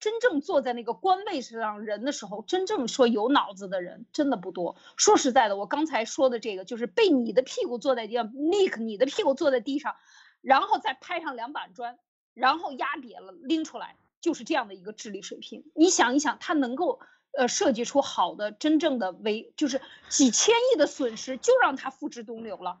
[0.00, 4.76] 真正坐在那个官位上人的时候，真正说有脑子的人真的不多。
[4.96, 9.96] 说实在的，我刚才说的这个，就是被你的屁股坐在地上，Nick，你的屁股坐在地上，
[10.42, 11.98] 然后再拍上两板砖，
[12.34, 15.64] 然后压瘪了拎出来，就是这样的一个智力水平。
[15.74, 17.00] 你想一想，他能够
[17.32, 22.78] 呃设计出好的真正的为，就是几千亿的损失，就让他付之东流了。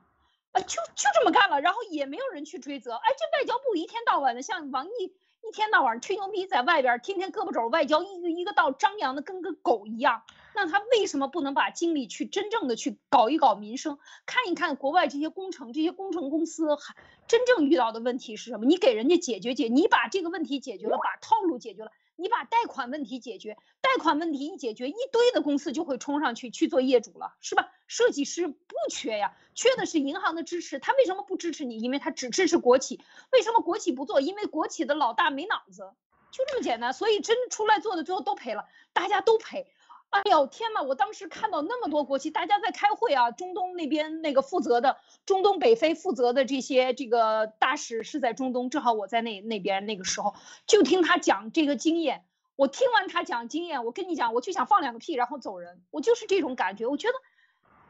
[0.54, 2.94] 啊，就就这么干了，然后也没有人去追责。
[2.94, 5.12] 哎，这外交部一天到晚的像王毅
[5.46, 10.22] 一天到晚吹牛逼，在外边天天胳膊肘外交一个一个道张扬的跟个狗一样。
[10.54, 16.94] 那他为什么不能把精力去真正的去搞一搞民生，看一看国外这些工程这些工程公司还
[17.26, 18.64] 真正遇到的问题是什么？
[18.64, 27.72] 你给人家解决解，你把这个问题解决了，把套路解决了，你把贷款问题解决，贷款问题一解决，一堆的公司就会冲上去去做业主了，是吧？
[27.86, 30.78] 设计师不缺呀，缺的是银行的支持。
[30.78, 31.78] 他为什么不支持你？
[31.78, 33.00] 因为他只支持国企。
[33.30, 34.20] 为什么国企不做？
[34.20, 35.92] 因为国企的老大没脑子，
[36.30, 36.92] 就这么简单。
[36.92, 39.66] 所以真出来做的最后都赔了，大家都赔。
[40.10, 40.82] 哎呦天呐！
[40.84, 44.96] 我当时看到那么多国旗，大家在开会啊，中东那边那个负责的，
[45.26, 50.34] 中东北非负责的这些这个大使是在中东，正好我在那那边那个时候，
[50.68, 52.24] 就听他讲这个经验。
[52.54, 55.82] 我听完他讲经验，我跟你讲，我就想放两个屁，然后走人。
[55.90, 56.86] 我就是这种感觉。
[56.86, 57.14] 我觉得，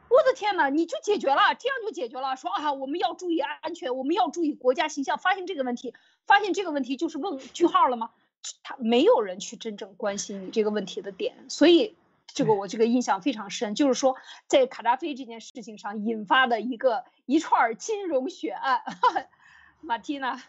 [0.09, 2.35] 我的天呐，你就解决了，这样就解决了。
[2.35, 5.19] 说啊，我们要注意安全，我们要注意国家形象。
[5.19, 5.93] 发现这个问题，
[6.25, 8.09] 发现这个问题就是问句号了吗？
[8.63, 11.95] 他没有人去真正关心你这个问题的点，所以。
[12.27, 14.17] 这个我这个印象非常深，就是说
[14.47, 18.81] 在卡扎菲这件事情上引发的一个一串金融血案，
[19.79, 20.41] 马蒂娜。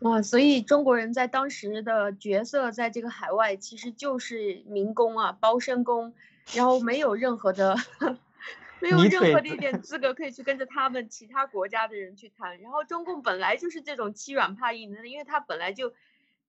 [0.00, 6.14] 哇，所以中国人在当时的角色，在这个海外其实就是民工啊，包身工，
[6.52, 7.76] 然后没有任何的，
[8.80, 12.60] 没有任何的一点资格可以去跟着他们其他国家的人去谈。
[12.60, 15.92] 然后中共本来就是这种欺软怕硬的，因为他本来就。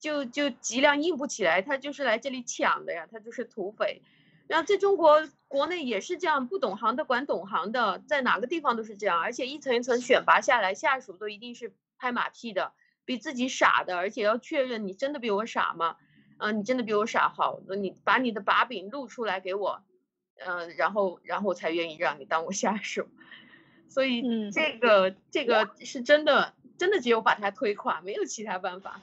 [0.02, 4.02] 就就脊梁硬不起来，他就是来这里抢的呀，他就是土匪。
[4.48, 12.74] 然后在中国国内也是这样，不懂行的管懂行的，在哪个地方都是这样，而且一层一层选拔下来，下属都一定是拍马屁的，
[13.06, 15.96] 比自己傻的，而且要确认你真的比我傻吗？
[16.38, 19.84] 啊，你真的比我傻，好，那你把你的把柄露出来给我，
[20.44, 23.08] 嗯，然后然后才愿意让你当我下属。
[23.88, 29.00] 所以这个这个是真的，真的只有把他推垮，没有其他办法。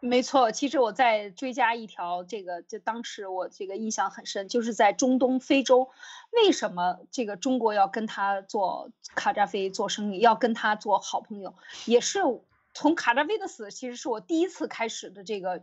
[0.00, 5.90] 没错，其实我再追加一条，这个就当时我这个印象很深，就是在中东非洲，
[6.30, 11.54] 为什么这个中国要跟他做卡扎菲做生意，要跟他做好朋友，
[11.86, 12.20] 也是
[12.74, 15.62] 从卡扎菲的死，其实是我第一次开始的这个。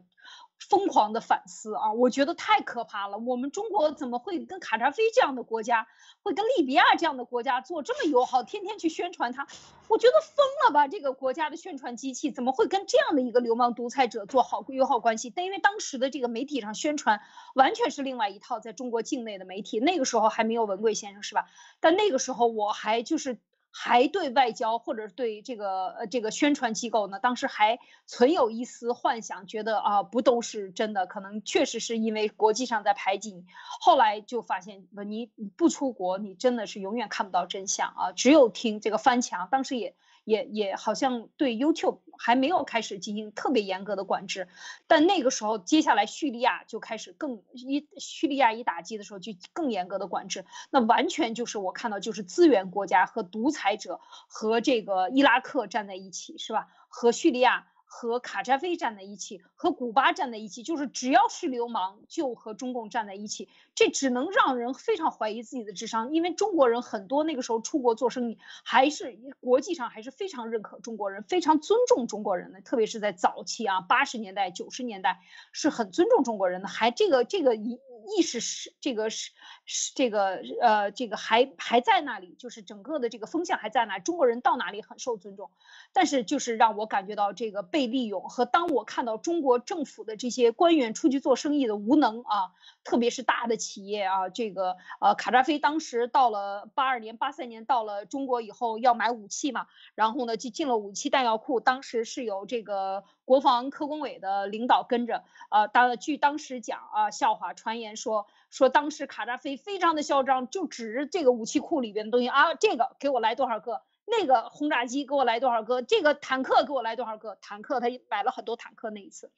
[0.60, 1.94] 疯狂的反思啊！
[1.94, 3.18] 我觉得太可怕了。
[3.18, 5.88] 我们中国怎么会跟卡扎菲这样的国家，
[6.24, 9.48] 会跟利比亚这样的国家做这么友好，天天去宣传他？
[9.88, 10.88] 我觉得疯了吧！
[10.88, 15.30] 这个国家的宣传机器怎么会跟这样的一个流氓独裁者做好友好关系？
[15.30, 17.22] 但因为当时的这个媒体上宣传
[17.54, 21.48] 完全是另外一套，在中国境内的媒体，那个时候还没有文贵先生是吧？
[21.80, 23.40] 但那个时候我还就是。
[23.78, 33.46] 还对外交或者对这个呃这个宣传机构呢，当时还存有一丝幻想，觉得啊不都是真的，可能确实是因为国际上在排挤你。
[33.82, 38.12] 后来就发现，你不出国，你真的是永远看不到真相啊！
[38.16, 39.94] 只有听这个翻墙，当时也。
[40.26, 44.50] 也也好像对 YouTube 还没有开始进行特别严格的管制，
[44.88, 56.68] 但那个时候，接下来叙利亚就开始更一叙利亚一打击的时候就更严格的管制，那完全就是我看到就是资源国家和独裁者和这个伊拉克站在一起，是吧？
[56.90, 57.68] 和叙利亚。
[57.98, 66.12] 和卡扎菲站在一起，和古巴站在一起，就是只要是流氓就和中共站在一起，这只能让人非常怀疑自己的智商。
[66.12, 75.22] 因为中国人很多那个时候出国做生意，还是国际上还是非常认可中国人，非常尊重中国人的，特别是在早期啊，八十年代、九十年代
[75.54, 79.32] 是很尊重中国人的，还这个这个一意识是这个是
[79.66, 85.50] 是这个呃这个还还在那里，就是整个的这个风向还在那，中国人到哪里很受尊重，
[85.94, 87.86] 但是就是让我感觉到这个被。
[87.86, 92.52] 利用和当我看到中国政府的这些官员出去做生意的无能啊，
[92.84, 113.82] 特别是大的企业啊，这个呃卡扎菲当时到了八二年、八三年到了中国以后要买武器嘛，然后呢就进了武器弹药库，当时是有这个国防科工委的领导跟着，呃当据当时讲啊笑话传言说说当时卡扎菲非常的嚣张，就指着这个武器库里边的东西啊，这个给我来多少个。
[114.08, 115.82] 那个轰炸机给我来多少个？
[115.82, 117.40] 这个坦克给我来多少个？
[117.42, 119.32] 坦克他买了很多坦克那一次，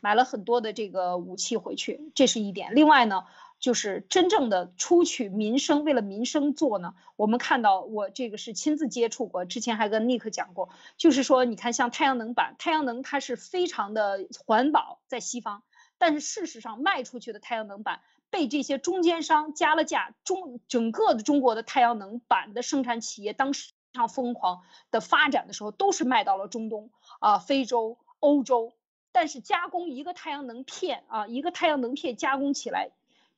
[0.00, 2.74] 买了很多的这个武器回去，这是一点。
[2.74, 3.26] 另外呢，
[3.58, 15.62] 就是真正的出去民生，为了民生做呢，我们看到我这个是亲自接触过，之前还跟尼克讲过，就是说你看像太阳能板，太阳能它是非常的环保，在西方，
[15.98, 18.00] 但是事实上卖出去的太阳能板
[18.30, 23.74] 被这些中间商加了价，中整个的中国的太阳能板的生产企业当时非。
[23.94, 26.90] 常疯狂的发展的时候，都是卖到了中东
[27.20, 28.74] 啊、非洲、欧洲。
[29.12, 32.90] 但是加工一个太阳能片啊，一个太阳能片加工起来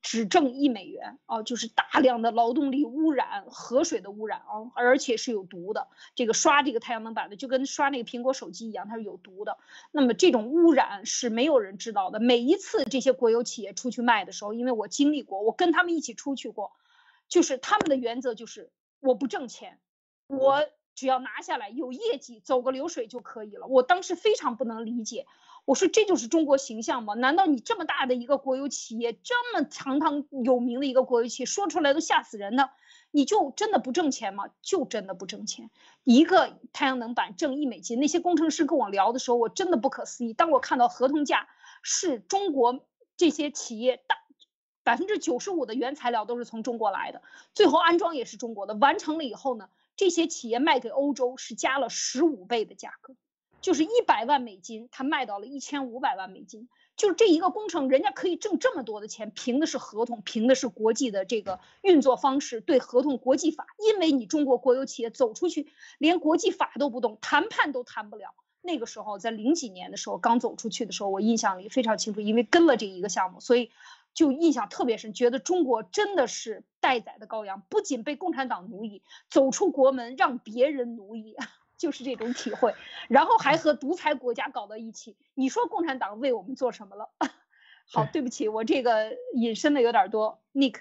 [0.03, 5.89] 只挣一美元啊，就是大量的劳动力污染、河水的污染啊，而且是有毒的。
[6.15, 9.59] 这个刷这个太阳能板的，就跟刷那个苹果手机一样，它是有毒的。
[9.93, 12.19] 那么这种污染是没有人知道的。
[12.19, 16.73] 每一次这些国有企业出去卖的时候，因为我经历过，我跟他们一起出去过，
[17.29, 18.71] 就是他们的原则就是
[19.01, 19.79] 我不挣钱。
[20.29, 23.67] 我只要拿下来有业绩，走个流水就可以了。
[23.67, 25.27] 我当时非常不能理解，
[25.71, 27.15] 我说这就是中国形象吗？
[27.15, 32.71] 难道你这么大的一个国有企业，这么堂堂有名的一个国有企业，说出来都吓死人呢？
[33.13, 34.47] 你就真的不挣钱吗？
[34.63, 35.71] 就真的不挣钱。
[36.03, 40.33] 一个太阳能板挣一美金，那些工程师跟我聊的时候，我真的不可思议。
[40.33, 41.49] 当我看到合同价
[41.85, 42.85] 是中国
[43.17, 44.17] 这些企业大
[44.83, 47.23] 百分之九十五的原材料都是从中国来的，
[47.55, 53.15] 最后安装也是中国的，完成了以后呢，这些企业卖给欧洲是加了十五倍的价格，
[53.61, 56.69] 就是一百万美金，他卖到了一千五百万美金。
[56.97, 63.67] 就这一个工程，人家可以挣这么多的钱，凭的是合同，凭的是国际的这个运作方式，对合同国际法。
[63.79, 68.35] 因为你中国国有企业走出去，连国际法都不懂，谈判都谈不了。
[68.61, 73.71] 那个时候，在零几年的时候，刚走出去的时候，我印象里非常清楚，因为跟了这一个项目，所以
[74.13, 81.35] 就印象特别深，觉得中国真的是待宰的羔羊，不仅被共产党奴役，走出国门让别人奴役。
[81.81, 82.75] 就是这种体会，
[83.09, 85.17] 然后还和独裁国家搞到一起。
[85.35, 87.09] 你说共产党为我们做什么了？
[87.91, 90.81] 好，对不起，我这个引申的有点多，Nick。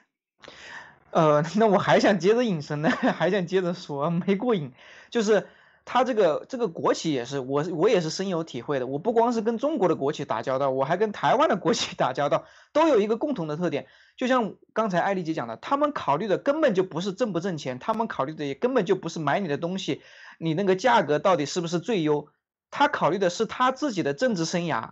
[1.12, 4.74] 呃， 那我还想接着引申呢，还想接着说，没过瘾，
[5.10, 5.48] 就是。
[5.92, 8.86] 他这个这个国企也是我我也是深有体会的。
[8.86, 13.88] 我不光是跟中国的国企打交道，我还跟台湾的国企打交道，都有一个共同的特点。
[14.16, 20.04] 就像刚才艾丽姐讲的，他们考虑的根本就不是挣不挣钱，他们考虑的也根本就不是买你的东西，
[20.38, 22.28] 你那个价格到底是不是最优，
[22.70, 24.92] 他考虑的是他自己的政治生涯。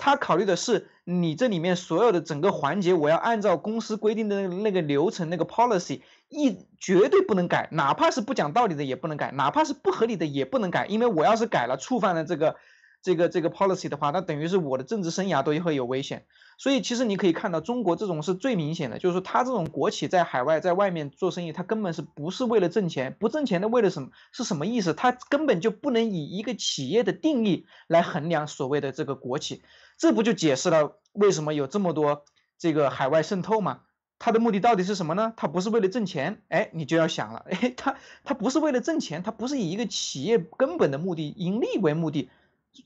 [0.00, 12.56] 他考虑的是你这里面所有的整个环节，我要按照公司规定的那个流程、那个 policy，一绝对不能改，哪怕是不讲道理的也不能改，哪怕是不合理的也不能改，因为我要是改了，触犯了这个。
[13.02, 16.26] 这个这个 policy 的话，那等于是我的政治生涯都会有危险。
[16.58, 23.16] 所以其实你可以看到，中国这种是最明显的，就是说他这种国企在海外在外面做生意，他根本是不是为了挣钱？
[23.18, 24.10] 不挣钱的为了什么？
[24.32, 24.92] 是什么意思？
[24.92, 29.62] 他根本就不能以一个企业的定义来衡量所谓的这个国企。
[30.00, 32.24] 这不就解释了为什么有这么多
[32.58, 33.82] 这个海外渗透吗？
[34.18, 35.34] 他的目的到底是什么呢？
[35.36, 42.30] 他不是为了挣钱，哎，你就要想了，哎，他他不是为了挣钱，他不是以一个企业根本的目的盈利为目的。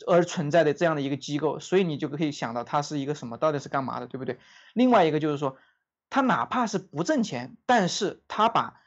[0.07, 4.39] 而存在的这样的一个机构，所以你就可以想到它是一个什么，到底是干嘛的，对不对？
[4.73, 5.59] 另外一个就是说，
[6.09, 8.81] 它哪怕是不挣钱，但是它把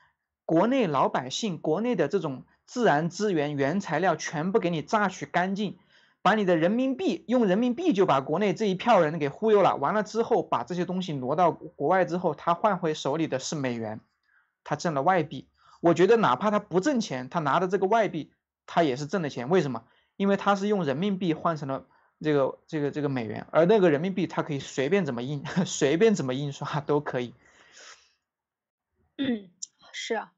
[0.44, 5.78] 国内老百姓、国内的这种自然资源、原材料全部给你榨取干净，
[6.28, 9.78] 把你的人民币用人民币就把国内这一票人给忽悠了。
[9.78, 14.02] 完了之后，把这些东西挪到国外之后，他换回手里的是美元，
[14.66, 15.48] 他挣了外币。
[15.80, 18.34] 我觉得哪怕他不挣钱，他拿的这个外币，
[18.66, 19.48] 他也是挣的钱。
[19.48, 19.86] 为什么？
[20.18, 21.86] 因为他是用人民币换成了
[22.20, 27.34] 这个这个这个美元，而那个人民币他可以随便怎么印， 随便怎么印刷都可以。
[29.16, 29.50] 嗯，
[29.94, 30.34] 是啊。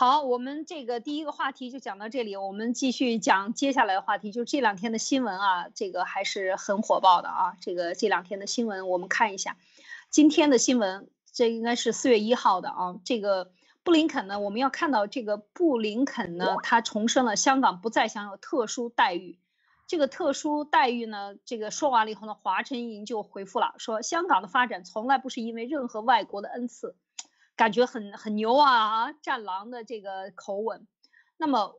[0.00, 7.54] 好，我们这个第一个话题就讲到这里，我们继续讲接下来的话题，就是这两天的新闻啊，这个还是很火爆的啊。
[7.60, 9.58] 这个这两天的新闻，我们看一下，
[10.08, 13.52] 今天的新闻，这应该是四月一号的啊，这个。
[13.82, 14.40] 布林肯呢？
[14.40, 19.38] 我们要看到这个布林肯呢，他重申了香港不再享有特殊待遇。
[19.86, 26.94] 这个特殊待遇呢，这个说完了以后呢，华晨莹就回复了，说香港的发展从来不是因为任何外国的恩赐，
[27.60, 30.86] 感觉很很牛啊啊，战狼的这个口吻。
[31.36, 31.78] 那么，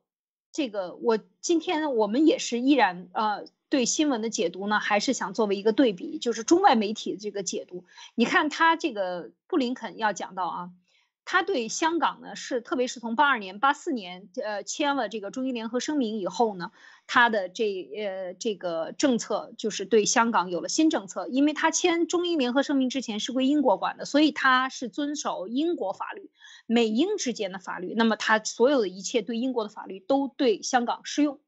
[0.51, 7.83] 这个我今天我们也是依然呃对新闻的解读呢，还是想作为一个对比，就是中外媒体的这个解读。
[8.13, 10.69] 你看他这个布林肯要讲到啊。
[11.23, 16.71] 他对香港呢是，特别是从八二年、八四年，呃，签了这个中英联合声明以后呢，
[17.07, 21.27] 他的这呃这个政策就是对香港有了新政策。
[21.27, 26.31] 因为他签中英联合声明之前是归英国管的，所以他是遵守英国法律，
[26.65, 27.93] 美英之间的法律。
[27.95, 31.39] 那么他所有的一切对英国的法律都对香港适用，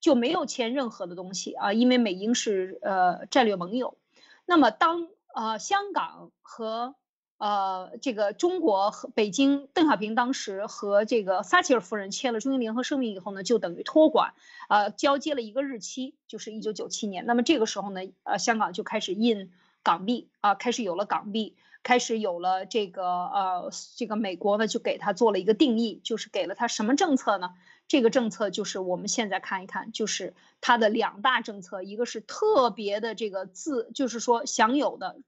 [0.00, 3.98] 就没有签任何的东西啊，因为美英是呃战略盟友。
[4.46, 6.94] 那么当呃香港和
[7.38, 14.32] 呃，这个中国和北京，邓小平当时和这个撒切尔夫人签了中英联合声明以后呢，就等于托管，
[14.70, 17.26] 呃，交接了一个日期，就是一九九七年。
[17.26, 19.50] 那么这个时候呢，呃，香港就开始印
[19.82, 27.50] 港币啊，开始有了港币，开始有了这个呃，这个美国呢就给他做了一个定义，就是给了他什么政策呢？
[27.86, 35.18] 这个政策就是我们现在看一看，就是他的两大政策，一个是特别的这个自，就是说享有的。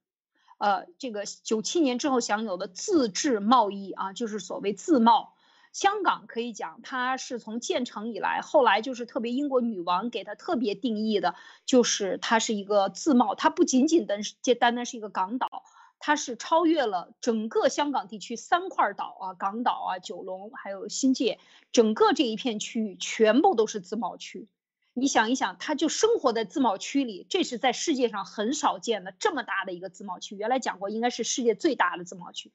[0.59, 5.33] 呃，这个九七年之后享有的自治贸易啊，就是所谓自贸。
[5.71, 11.35] 香港可以讲，它是从建成以来，后来就是特别英国女王给它特别定义的，
[11.65, 15.47] 就是它是一个自贸，它不仅仅单是这单单是一个港岛，
[15.99, 21.39] 它是超越了整个香港地区三块岛啊，港岛啊、九龙还有新界，
[21.71, 24.47] 整个这一片区域全部都是自贸区。
[24.99, 30.35] 你想一想，他就生活在自贸区里，这是在世界上很少见的这么大的一个自贸区。
[30.35, 32.51] 原来讲过，应该是世界最大的自贸区。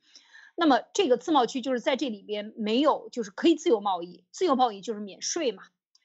[0.55, 5.65] 那么这个自贸区就是在这里边没有，就是可以自由贸易，自由贸易就是免税嘛，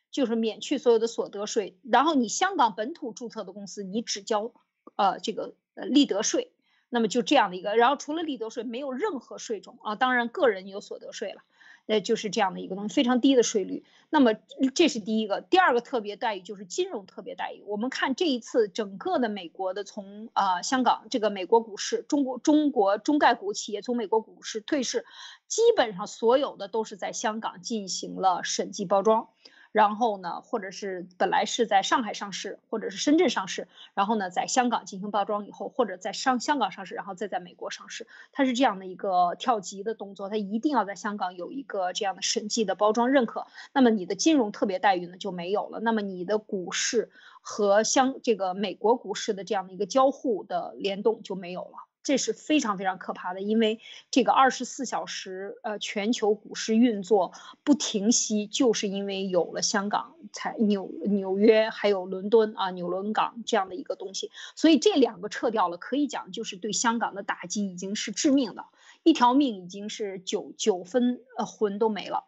[0.09, 1.77] 就是免去所有的所得税。
[1.83, 4.51] 然后你香港本土注册的公司，你只交
[4.95, 6.51] 呃这个呃利得税。
[6.91, 11.43] 那么就这样的一个，然后除了利得税，没有任何税种啊，当然个人有所得税了。
[11.89, 13.83] 呃，就是这样的一个东西，非常低的税率。
[14.11, 14.35] 那么
[14.75, 17.63] 这是第一个，第二个特别待遇就是金融特别待遇。
[17.65, 25.03] 我们看这一次整个的美国的从啊香港这个美国股市，中国中国中概股企业从美国股市退市，
[25.47, 29.29] 基本上所有的都是在香港进行了审计包装。
[29.71, 47.11] 然后呢，或者是本来是在上海上市，或者是深圳上市，然后呢，在香港进行包装以后，或者在上香港上市，然后再在美国上市，它是这样的一个跳级的动作，它一定要在香港有一个这样的审计的包装认可，那么你的金融特别待遇呢就没有了，那么你的股市
[47.41, 51.88] 和香这个美国股市的这样的一个交互的联动就没有了。
[52.09, 53.79] 这是非常非常可怕的，因为
[54.09, 57.33] 这个二十四小时呃全球股市运作
[57.63, 68.65] 不停息，就是因为有了香港、才纽纽约还有伦敦啊纽伦港这样的一个东西，所以这两个撤掉了，可以讲就是对香港的打击已经是致命的，
[69.03, 72.25] 一条命已经是九九分呃魂都没了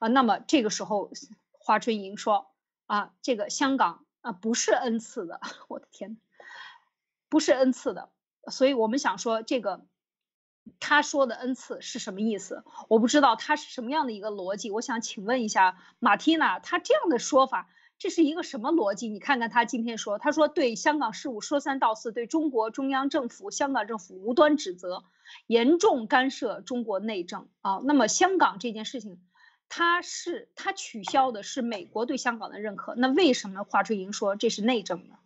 [0.00, 0.08] 啊。
[0.08, 1.12] 那么这个时候，
[1.52, 2.50] 华春莹说
[2.86, 6.18] 啊，这个香港啊不是恩赐的，我的天，
[7.28, 8.10] 不是恩赐的。
[8.48, 9.84] 所以我们想说，这个
[10.78, 12.64] 他说的恩赐是什么意思？
[12.88, 14.70] 我不知道他是什么样的一个逻辑。
[14.70, 17.68] 我想请问一下马蒂娜，他这样的说法，
[17.98, 19.08] 这是一个什么逻辑？
[19.08, 25.04] 你看看他今天说，他说对香港事务说三道四，对中国中央政府、香港政府无端指责，
[25.46, 27.80] 严重干涉中国内政啊。
[27.84, 29.20] 那么香港这件事情，
[29.68, 35.16] 他是他取消的是美国对香港的认可，那为什么华春莹说这是内政呢？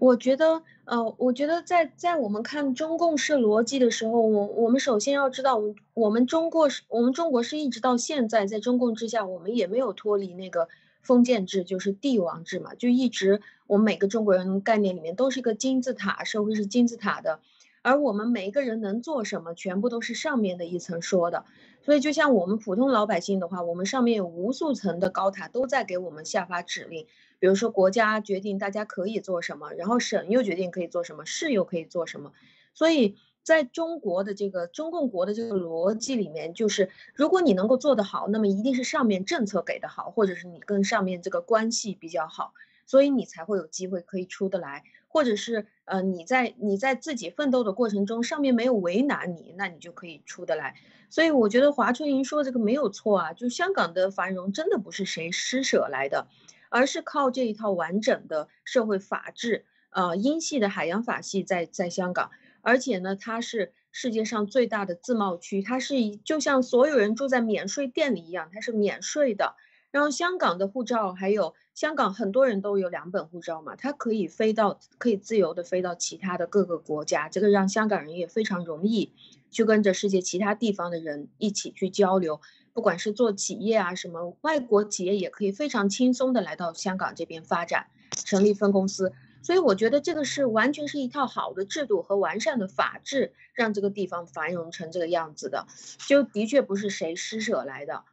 [0.00, 5.60] 我觉得，呃，我觉得在在我们看中共式逻辑的时候，我我们首先要知道，
[5.92, 10.68] 我们中国是，我们中国是一直到现在在中共之下，我们也没有脱离那个
[11.02, 17.40] 封建制，就是帝王制嘛，就一直我们每个中国人概念里面都是一个金字塔社会，是金字塔的，
[17.82, 21.44] 而我们每一个人能做什么，全部都是上面的一层说的，
[21.82, 27.06] 所以就像我们普通老百姓的话，我们上面有无数层的高塔都在给我们下发指令。
[27.40, 32.32] 比如说，国家决定大家可以做什么，然后省又决定可以做什么，市又可以做什么。
[32.74, 42.52] 所以，在中国的这个中共国的这个逻辑里面，就是如果你能够做得好，那么一定是上面政策给的好，或者是你跟上面这个关系比较好，
[42.86, 50.76] 所以你才会有机会可以出得来，或者是呃你在你在自己奋斗的过程中，上面没有为难你，那你就可以出得来。
[51.08, 56.28] 所以我觉得华春莹说这个没有错啊，就香港的繁荣真的不是谁施舍来的。
[56.70, 62.30] 而是靠这一套完整的社会法治，呃，英系的海洋法系在在香港，
[62.62, 69.56] 而且呢，它是世界上最大的自贸区，它是以就像所有人住在免税店里一样，它是免税的。
[69.90, 79.12] 然后香港的护照，还有香港很多人都有两本护照嘛，它可以飞到，可以自由的飞到其他的各个国家，这个让香港人也非常容易
[79.50, 82.40] 去跟着世界其他地方的人一起去交流。
[82.72, 89.12] 不管是做企业啊，什么外国企业也可以非常轻松的来到香港这边发展，成立分公司。
[89.42, 95.66] 所以我觉得这个是完全是一套好的制度和完善的法治，让这个地方繁荣成这个样子的。
[96.06, 98.04] 就的确不是谁施舍来的，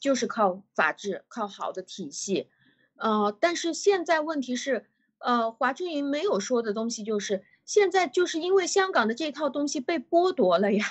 [0.00, 2.48] 就是靠法治，靠好的体系。
[2.96, 4.86] 呃，但是现在问题是，
[5.18, 7.44] 呃，华春莹没有说的东西就是。
[7.64, 10.84] 现在就是因为香港的这套东西被剥夺了呀，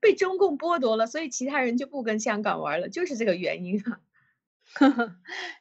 [0.00, 4.00] 被中共剥夺了，所以其他人就不跟香港玩了，就是这个原因啊。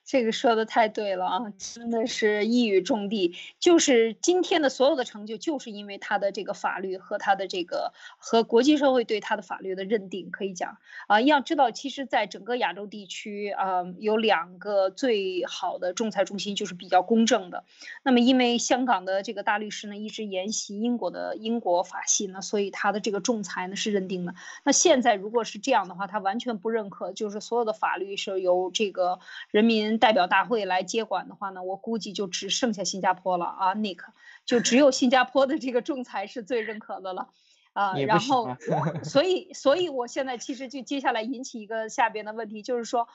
[0.05, 3.33] 这个说的太对了啊，真的是一语中的。
[3.59, 10.29] 就是今天的所有的成就，就是因为他的这个法律和他的这个和国际社会对他的法律的认定。
[10.29, 10.77] 可以讲
[11.07, 17.63] 啊，要知道，其实在整个亚洲地区啊，有两个最好的仲裁中心，就是比较公正的。
[18.03, 24.35] 那么，因为香港的这个大律师呢，一直沿袭英国的英国法系呢，所以他的这个仲裁呢是认定的。
[24.63, 28.96] 那现在如果是这样的话，他完全不认可，就是所有的法律是由这个。
[28.97, 29.19] 个
[29.51, 33.99] 人民代表大会来接管的话呢，我估计就只剩下新加坡了啊，Nick，
[34.43, 37.29] 就只有新加坡的这个仲裁是最认可的了，
[37.73, 38.57] 啊，然后，
[39.03, 43.07] 所以，所以我现在其实就接下来引起一个下边的问题，就是说，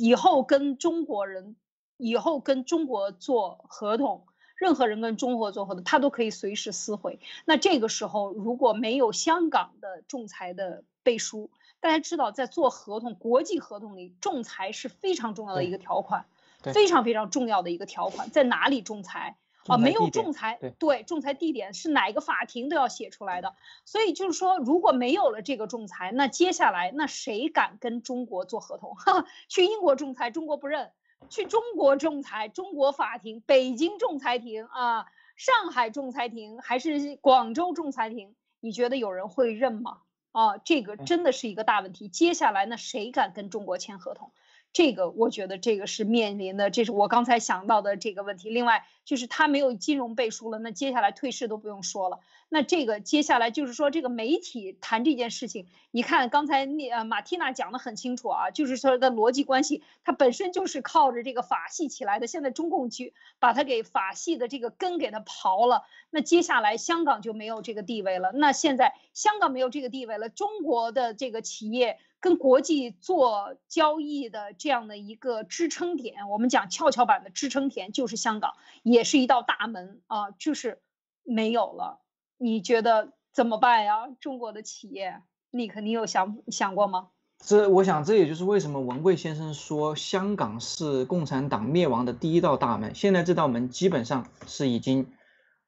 [0.00, 1.54] 以后跟中国人，
[1.96, 7.20] 以后跟中国做合同，任何人跟中国做合同，他都可以随时撕毁。
[7.44, 11.50] 那这个时候如果没有香港的仲裁的背书。
[11.84, 16.24] 大家知道，在做合同、国际合同里，仲裁是非常重要的一个条款。
[16.72, 19.76] 非常非常重要的一个条款，在哪里仲裁啊？
[19.76, 23.54] 没有仲裁，对，仲裁地点是哪个法庭都要写出来的。
[23.84, 28.96] 所以就是说，如果没有了这个仲裁，那接下来那谁敢跟中国做合同？
[29.50, 30.86] 去英国仲裁，中国不认；
[31.28, 35.04] 去中国仲裁，中国法庭，北京仲裁庭啊，
[35.36, 39.98] 上海仲裁庭还是广州仲裁庭，你觉得有人会认吗？
[40.34, 42.08] 啊，这个真的是一个大问题。
[42.08, 44.32] 接下来那谁敢跟中国签合同？
[44.74, 48.50] 这个我觉得这个是面临的，这是我刚才想到的这个问题。
[48.50, 52.18] 另外就是他没有金融背书了，那接下来退市都不用说了。
[52.48, 62.26] 那这个接下来就是说这个媒体谈这件事情，你看刚才那呃马蒂娜讲的很清楚啊，就是说的逻辑关系，它本身就是靠着这个法系起来的。
[62.26, 68.32] 现在中共去把它给法系的这个根给它刨了，那接下来香港就没有这个地位了。
[68.34, 72.00] 那现在香港没有这个地位了，中国的这个企业。
[72.24, 80.80] 跟国际做交易的这样的一个支撑点，我们讲跷跷板的支撑点就是香港，也是一道大门啊，就是
[81.22, 82.00] 没有了。
[82.38, 84.08] 你觉得怎么办呀？
[84.20, 85.20] 中国的企业，
[85.50, 87.08] 你肯定有想想过吗？
[87.44, 92.94] 这，我想这也就是为什么文贵先生说香港是共产党灭亡的第一道大门。
[92.94, 95.12] 现在这道门基本上是已经，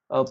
[0.06, 0.24] 呃，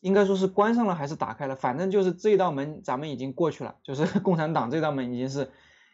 [0.00, 1.56] 应该说是关上了还是打开了？
[1.56, 5.50] 反正就是这道门咱们已经过去了，就是 共产党这道门已经是。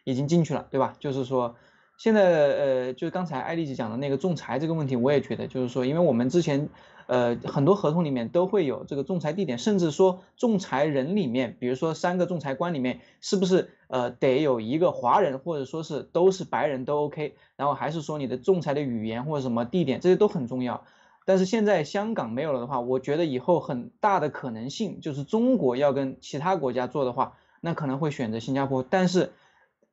[0.09, 0.97] 已经进去了，对吧？
[0.99, 1.55] 就是说，
[1.99, 6.71] 现在呃，就是刚才艾丽姐讲的那个仲裁这个问题，我也觉得，就是说，因为我们之前
[7.09, 20.85] 呃很多合同里面都会有这个仲裁地点，甚至说仲裁人里面，比如说三个仲裁官里面，是不是呃得有一个华人，或者说是都是白人都 OK，然后还是说你的仲裁的语言或者什么地点，这些都很重要。
[21.27, 29.33] 但是现在香港没有了的话，我觉得以后很大的可能性就是中国要跟其他国家做的话，那可能会选择新加坡，但是。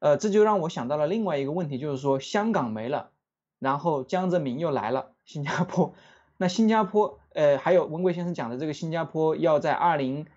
[0.06, 3.10] 呃，这就让我想到了另外一个问题，就是说香港没了，
[3.58, 5.96] 然后江泽民又来了新加坡，
[6.38, 10.28] 那新加坡，呃，还有文贵先生讲的这个新加坡要在二零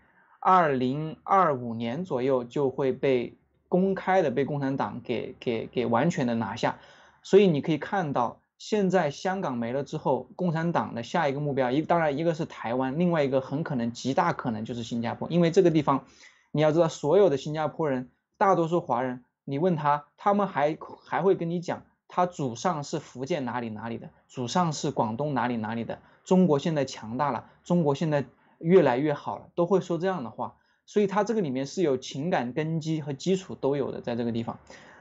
[0.41, 3.37] 二零二五年左右就会被
[3.69, 6.79] 公开的被共产党给给给完全的拿下，
[7.23, 16.07] 所以你可以看到，现在香港没了之后，共产党的下一个目标一当然一个是台湾，另外一个很可能极大可能就是新加坡，因为这个地方
[16.53, 18.09] 你要知道，所有的新加坡人
[18.39, 19.25] 大多数华人。
[19.49, 20.77] 你问他，他们还
[21.07, 26.01] 还会跟你讲，他祖上是福建哪里哪里的，祖上是广东哪里哪里的。
[26.23, 28.27] 中国现在强大了，中国现在
[28.59, 30.57] 越来越好了，都会说这样的话。
[30.85, 34.59] 所以他这个里面是有情感根基和基础都有的，在这个地方。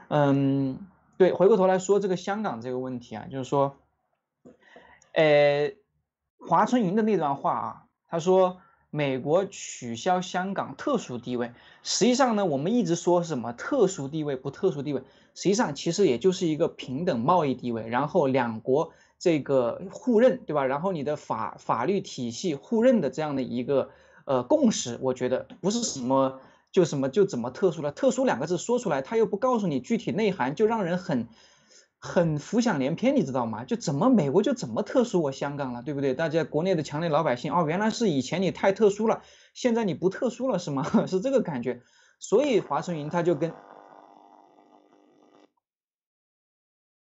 [0.08, 0.86] 嗯，
[1.18, 3.76] 对，回过头来说这个香港这个问题啊，就是说，
[5.12, 5.74] 呃，
[6.38, 8.62] 华春莹的那段话啊，他说。
[8.90, 15.02] 美国取消香港特殊地位，实际上呢，我们一直说什么特殊地位不特殊地位，
[15.34, 20.64] 实际上其实也就是一个平等贸易地位，然后两国这个互认，对吧？
[20.64, 23.90] 然后你的法法律体系互认的这样的一个
[24.24, 26.40] 呃共识，我觉得不是什么
[26.72, 31.28] 就什么就怎么特殊了，特殊两个字说出来，他又不告诉你具体内涵，就让人很。
[32.00, 33.64] 很浮想联翩，你知道吗？
[33.64, 36.14] 就怎么美国就怎么特殊我香港了，对不对？
[36.14, 39.22] 大家国内的强烈老百姓哦，原来是以前你太特殊了，
[39.52, 40.84] 现在你不特殊了是吗？
[41.08, 41.82] 是这个感觉。
[42.20, 43.52] 所以华春莹他就跟，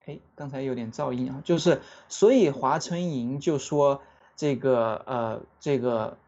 [0.07, 4.01] 哎，刚才有点噪音啊，就是所以华春莹就说
[4.37, 6.19] 这个呃这个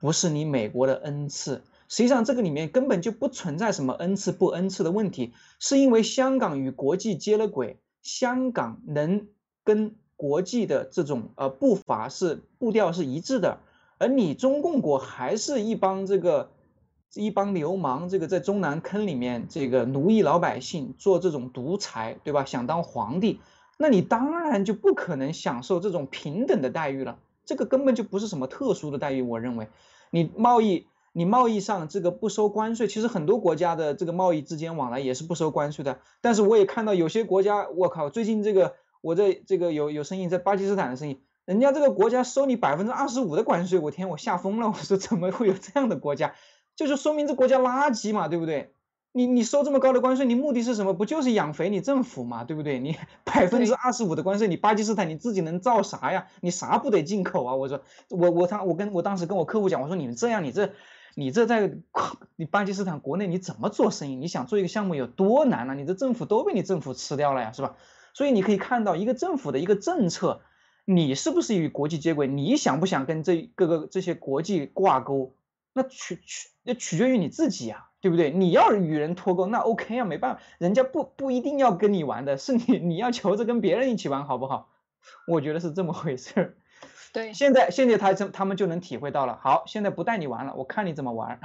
[0.00, 1.62] 不是你美国的恩赐。
[1.88, 9.26] 实际上，这个里面根本就不存在什么恩赐不恩赐的问题，是因为香港与国际接了轨，香港能
[9.64, 13.60] 跟国际的这种呃步伐是步调是一致的，
[13.96, 16.50] 而你中共国还是一帮这个
[17.14, 22.44] 一帮流氓，这个在中南坑里面这个奴役老百姓，做这种独裁，对吧？
[22.44, 23.40] 想当皇帝，
[23.78, 29.68] 那你当然就不可能享受这种平等的待遇了，这个根本就不是什么特殊的待遇，我认为，
[30.10, 30.86] 你贸易。
[31.18, 35.98] 你贸易上这个不收关税，其实很多国家的这个贸易之间往来也是不收关税的。
[36.20, 46.34] 但是我也看到有些国家，我靠，最近这个我在这个有有生意在巴基斯坦的生意，人家这个国家收你百分之二十五的关税，我天，我吓疯了，我说怎么会有这样的国家？
[46.76, 48.70] 就是说明这国家垃圾嘛，对不对？
[49.10, 50.94] 你你收这么高的关税，你目的是什么？
[50.94, 52.78] 不就是养肥你政府嘛，对不对？
[52.78, 52.94] 你
[53.24, 56.28] 百分之二十五的关税，你巴基斯坦你自己能造啥呀？
[56.42, 57.56] 你啥不得进口啊？
[57.56, 60.70] 我说我我他我跟我当时跟我客户讲，我说你们这样，你这。
[61.18, 61.72] 你这在
[62.36, 64.14] 你巴基斯坦国内你怎么做生意？
[64.14, 65.74] 你想做一个项目有多难呢？
[65.74, 67.74] 你的政府都被你政府吃掉了呀，是吧？
[68.14, 70.42] 所以你可以看到一个政府的一个政策，
[70.84, 72.28] 你是不是与国际接轨？
[72.28, 75.34] 你想不想跟这各个这些国际挂钩？
[75.72, 78.30] 那取取要取决于你自己啊，对不对？
[78.30, 84.68] 你要与人脱钩，那 OK 啊，没办法，人家不不一定要跟你玩的，是你你要求着跟别人一起玩，好不好？
[85.26, 86.56] 我觉得是这么回事儿。
[87.12, 89.38] 对，现在现在他这他们就能体会到了。
[89.42, 91.40] 好，现在不带你玩了，我看你怎么玩。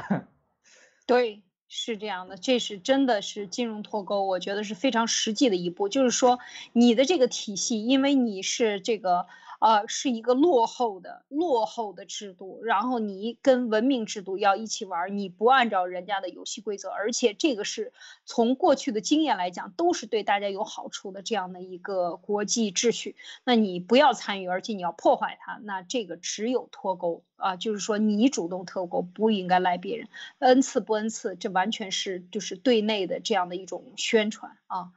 [1.05, 5.89] 对，是这样的，这是真的是金融脱钩，我觉得是非常实际的一步。
[5.89, 6.39] 就是说，
[6.73, 9.25] 你的这个体系，因为你是这个。
[9.63, 17.93] 呃，是一个落后的、落后的制度，然后你跟文明制度要一起玩，你不按照人家的游戏规则，而且这个是
[18.25, 30.09] 从过去的经验来讲，都是对大家有好处的这样的一个国际秩序，那你不要参与，而且你要破坏它，那这个只有脱钩啊，就是说你主动脱钩，不应该赖别人，
[30.39, 34.91] 恩赐不恩赐，这完全是就是对内的这样的一种宣传啊。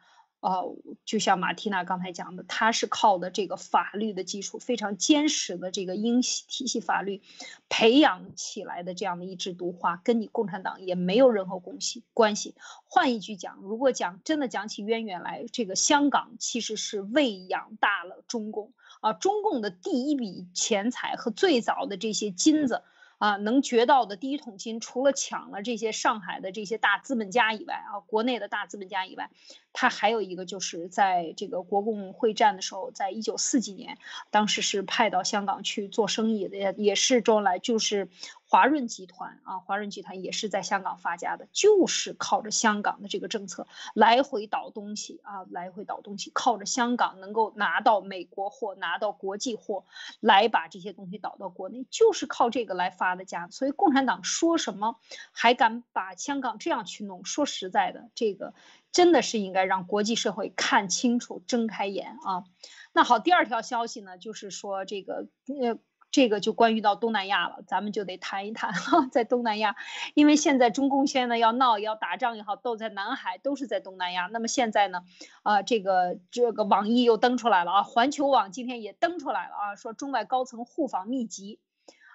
[0.46, 7.20] 呃，就像马蒂娜刚才讲的，它是靠的这个法律的基础非常坚实的这个英系体系法律
[7.68, 12.54] 培养起来的这样的一枝独花，跟你共产党也没有任何关系关系。
[12.84, 22.84] 换一句讲，如果讲真的讲起渊源来，这个香港其实是喂养大了中共啊，中共的第一笔钱财和最早的这些金子。
[23.18, 29.30] 啊，能掘到的第一桶金，除了抢了这些上海的这些大资本家以外，啊，国内的大资本家以外，
[29.72, 33.98] 他还有一个就是在这个国共会战的时候，在一九四几年，
[34.30, 38.08] 当时是派到香港去做生意的，也也是周恩来就是。
[38.48, 49.84] 华润集团啊，华润集团也是在香港发家的，就是靠着香港的这个政策来回倒东西啊，来回倒东西，靠着香港能够拿到美国货，拿到国际货，
[50.20, 53.48] 来把这些东西倒到国内，就是靠这个来发的家。
[53.48, 55.00] 所以共产党说什么
[55.32, 57.24] 还敢把香港这样去弄？
[57.24, 58.54] 说实在的，这个
[58.92, 62.44] 真的是应该让国际社会看清楚，睁开眼啊。
[62.92, 65.78] 那好，第二条消息呢，就是说这个呃。
[66.16, 69.76] 这个就关于到东南亚了，咱们就得谈一谈哈，在东南亚，
[70.14, 74.26] 因为现在中共现在要闹要打仗也好，都在南海，都是在东南亚。
[74.32, 75.04] 那么现在呢，
[75.42, 81.60] 啊，这个这个网易又登出来了啊，环球网今天也登出来了啊，说中外高层互访密集，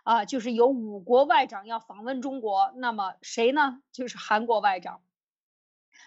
[0.02, 3.84] 啊，就是有五国外长要访问中国，那么谁呢？
[3.92, 5.02] 就是韩国外长。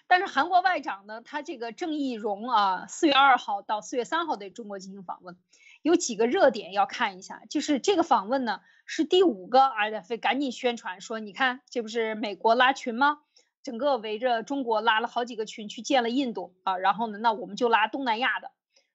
[0.08, 5.38] 但是韩国外长呢，他这个郑义溶啊，四月二号到四月三号对中国进行访问。
[5.84, 13.20] 有几个热点要看一下，就是这个访问呢是第五个，而且非赶紧宣传说，你看这不是美国拉群吗？
[13.62, 18.50] 整个围着中国拉了好几个群去见了印度啊，然后呢，那我们就拉东南亚的，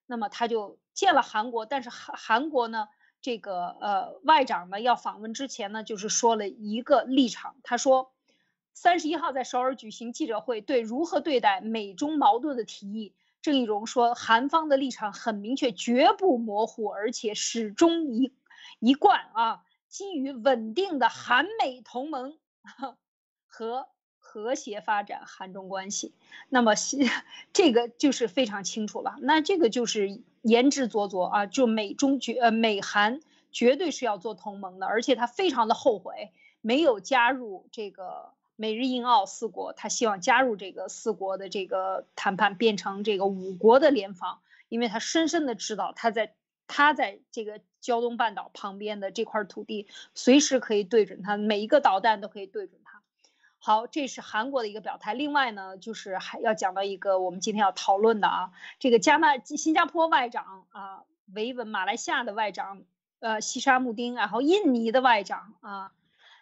[0.08, 2.88] 那么他就见了韩国，但是韩韩国呢，
[3.22, 8.12] 这个呃外长呢要访问之前呢，就是说了一个立场，他说
[8.74, 13.14] 三十一号在首尔举行记者会，对如何对待美中矛盾的提议。
[13.42, 18.34] 郑义溶说，韩方的立场很明确，绝不模糊，而且始终一
[18.80, 22.38] 一贯啊，基于稳定的韩美同盟
[23.48, 23.88] 和
[24.18, 26.14] 和谐发展韩中关系。
[26.50, 26.74] 那么，
[27.54, 29.16] 这个就是非常清楚了。
[29.22, 33.22] 那这个就是言之凿凿啊，就美中绝呃美韩
[33.52, 36.32] 绝对是要做同盟的，而且他非常的后悔
[36.62, 38.34] 没有加入这个。
[38.62, 46.34] 美日印澳四国，他希望加入这个四国的这个谈判，变成这个五国的联防，因为他深深的知道，他在
[46.68, 53.02] 他在这个胶东半岛旁边的这块土地，随时可以对准他，每一个导弹都可以对准他。
[53.60, 55.14] 好，这是韩国的一个表态。
[55.14, 61.04] 另外呢，就是还要讲到一个我们今天要讨论的啊，这个加纳新加坡外长啊
[61.34, 62.84] 维文，马来西亚的外长
[63.22, 65.94] 呃西沙穆丁，然后印尼的外长啊。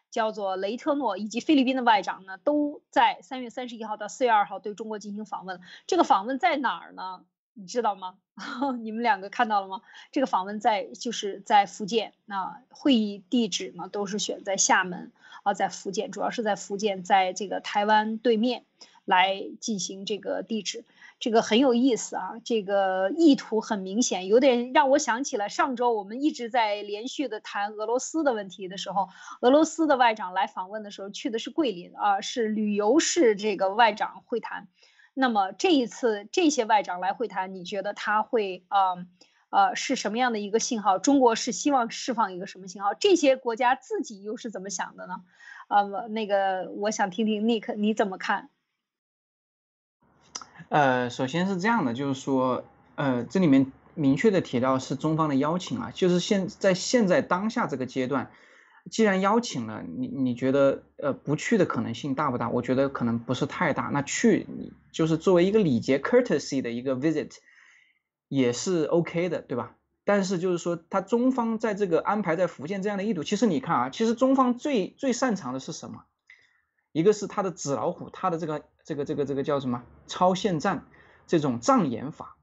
[0.10, 5.62] 叫做雷特诺以及菲律宾的外长呢，都在三月三十一号到四月二号对中国进行访问。
[5.86, 7.24] 这个访问在哪儿呢？
[7.53, 8.18] 你知道吗？
[8.82, 9.82] 你们两个看到了吗？
[10.12, 12.14] 这个访问在就是在福建。
[12.26, 18.64] 那会议地址呢，都是选在厦门啊，在福建，主要是在福建，在这个台湾对面
[19.05, 20.86] 来进行这个地址。
[21.20, 29.09] 这个很有意思啊，这个意图很明显，有点让我想起了上周我们一直在连续的谈俄罗斯的问题的时候，
[29.41, 34.68] 俄罗斯的外长来访问的时候去的是桂林啊，是旅游式这个外长会谈。
[35.15, 38.93] 那么这一次这些外长来会谈，你觉得他会啊
[39.49, 40.99] 呃是什么样的一个信号？
[40.99, 42.93] 中国是希望释放一个什么信号？
[42.93, 45.24] 这些国家自己又是怎么想的呢？
[45.68, 48.51] 呃，那个我想听听 Nick 你怎么看？
[50.70, 52.63] 呃，首先是这样的，就是说，
[52.95, 58.32] 呃，这里面明确的提到是中方的邀请啊，就是现在现在当下这个阶段，
[58.91, 62.49] 既然邀请了，你你觉得呃不去的可能性大不大？
[62.49, 63.84] 我觉得可能不是太大。
[63.93, 64.45] 那去，
[64.91, 67.32] 就是作为一个礼节 courtesy 的一个 visit，
[68.28, 69.76] 也是 OK 的，对吧？
[70.03, 76.03] 但是就是说，他中方在这个安排在福建这样的意图，其实你看啊，其实中方最最擅长的是什么？
[76.92, 80.86] 一个是他的纸老虎，他的这个这个这个这个叫什么超限战
[81.28, 82.38] 这种障眼法，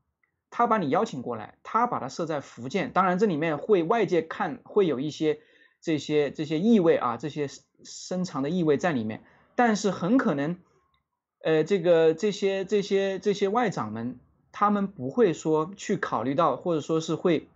[0.51, 5.41] 他把你邀请过来，他把它设在福建，当然这里面会外界看会有一些
[5.81, 7.49] 这些这些意味啊，这些
[7.83, 9.25] 深藏的意味在里面，
[9.55, 10.59] 但是很可能，
[11.43, 14.19] 呃，这个这些这些这些外长们，
[14.53, 17.49] 他们不会说去考虑到，或者说是会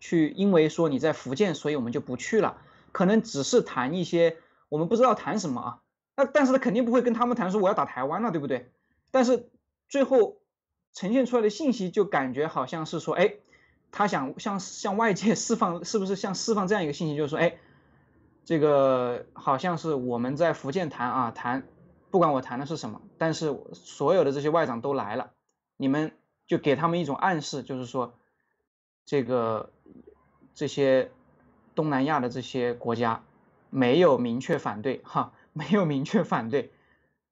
[0.00, 2.58] 去因为说你在福建，所以我们就不去了，
[2.92, 4.36] 可能只是谈一些
[4.68, 5.80] 我们不知道谈什么啊，
[6.16, 8.70] 那但是他肯定不会跟他们谈说我要打台湾了，对不对？
[9.10, 9.50] 但是
[9.88, 10.38] 最后。
[10.96, 13.34] 呈现出来的信息就感觉好像是说，哎，
[13.90, 17.56] 他想向向外界 释放，是不是像释放这样一个信息，就是说，哎，
[18.44, 21.66] 这个好像是我们在福建谈啊谈，
[22.12, 25.32] 不管我谈的是什么，但是所有的这些外长都来了，
[25.76, 26.12] 你们
[26.46, 28.14] 就给他们一种暗示，就是说，
[29.04, 29.72] 这个
[30.54, 31.10] 这些
[31.74, 33.24] 东南亚的这些国家
[33.68, 36.70] 没有明确反对，哈，没有明确反对。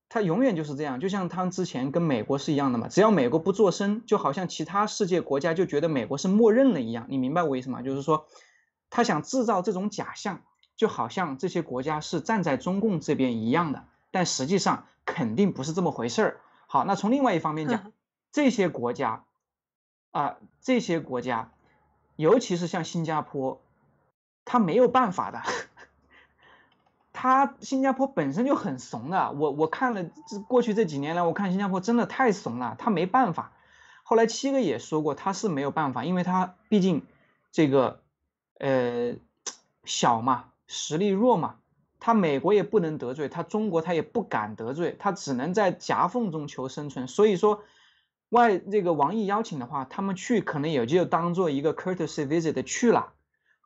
[0.08, 2.86] 他永远就是这样，就像他之前跟美国是一样的嘛。
[2.86, 7.06] 只要美国不做声，就好像其他世界国家就觉得美国是默认了一样。
[7.08, 7.80] 你明白我意思吗？
[7.80, 8.26] 就是说，
[8.90, 10.42] 他想制造这种假象，
[10.76, 13.86] 就好像这些国家是站在中共这边一样的。
[14.10, 16.40] 但实际上肯定不是这么回事儿。
[16.66, 17.92] 好，那从另外一方面讲，
[18.32, 19.24] 这些国家
[20.10, 21.52] 啊，这些国家，
[22.16, 23.62] 尤其是像新加坡，
[24.44, 25.40] 他没有办法的。
[27.22, 33.52] 他新加坡本身就很怂的，我我看了这过去这几年来，我看新加坡真的太怂了，他没办法。
[34.02, 37.06] 后来七哥也说过，他是没有办法，因为他毕竟
[37.52, 38.00] 这个
[38.58, 39.14] 呃
[39.84, 41.60] 小嘛，实力弱嘛，
[42.00, 47.06] 他美国也不能得罪，他中国他也不敢得罪，他只能在夹缝中求生存。
[47.06, 47.62] 所以说
[48.30, 53.12] 外这个王毅邀请的话，他们去可能也就当做一个 courtesy visit 去了，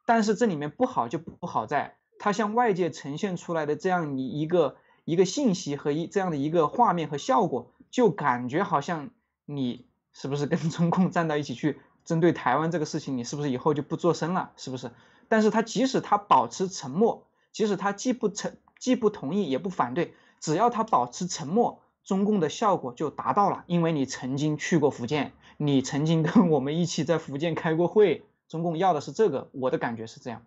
[0.04, 1.96] 但是这里面不好就不好在。
[2.18, 9.10] 它向外界呈现出来的这样一一个一个信息和一这样的一个画面和效果，就感觉好像
[9.44, 14.52] 你是不是跟中共站到一起去针对台湾这个事情，你是不是以后就不做声了？
[14.56, 14.90] 是不是？
[15.28, 30.42] 但是他即使他保持沉默，即使他既不承既不同意也不反对，只要他保持沉默，中共的效果就达到了，因为你曾经去过福建，你曾经跟我们一起在福建开过会，中共要的是这个，我的感觉是这样。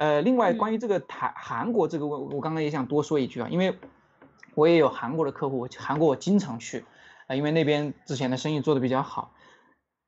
[0.00, 3.78] 呃，另外关于这个台韩国这个，我我刚刚也想多说一句啊，因为
[4.54, 6.86] 我也有韩国的客户，韩国我经常去，
[7.26, 9.34] 啊，因为那边之前的生意做得比较好。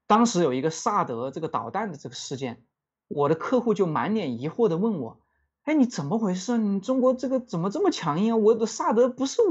[0.07, 2.63] 当时有一个萨德这个导弹的这个事件，
[3.09, 5.19] 我的客户就满脸疑惑的问我，
[5.65, 6.57] 哎，你怎么回事？
[6.57, 8.37] 你中国这个怎么这么强硬啊？
[8.39, 9.51] 我的萨德不是我。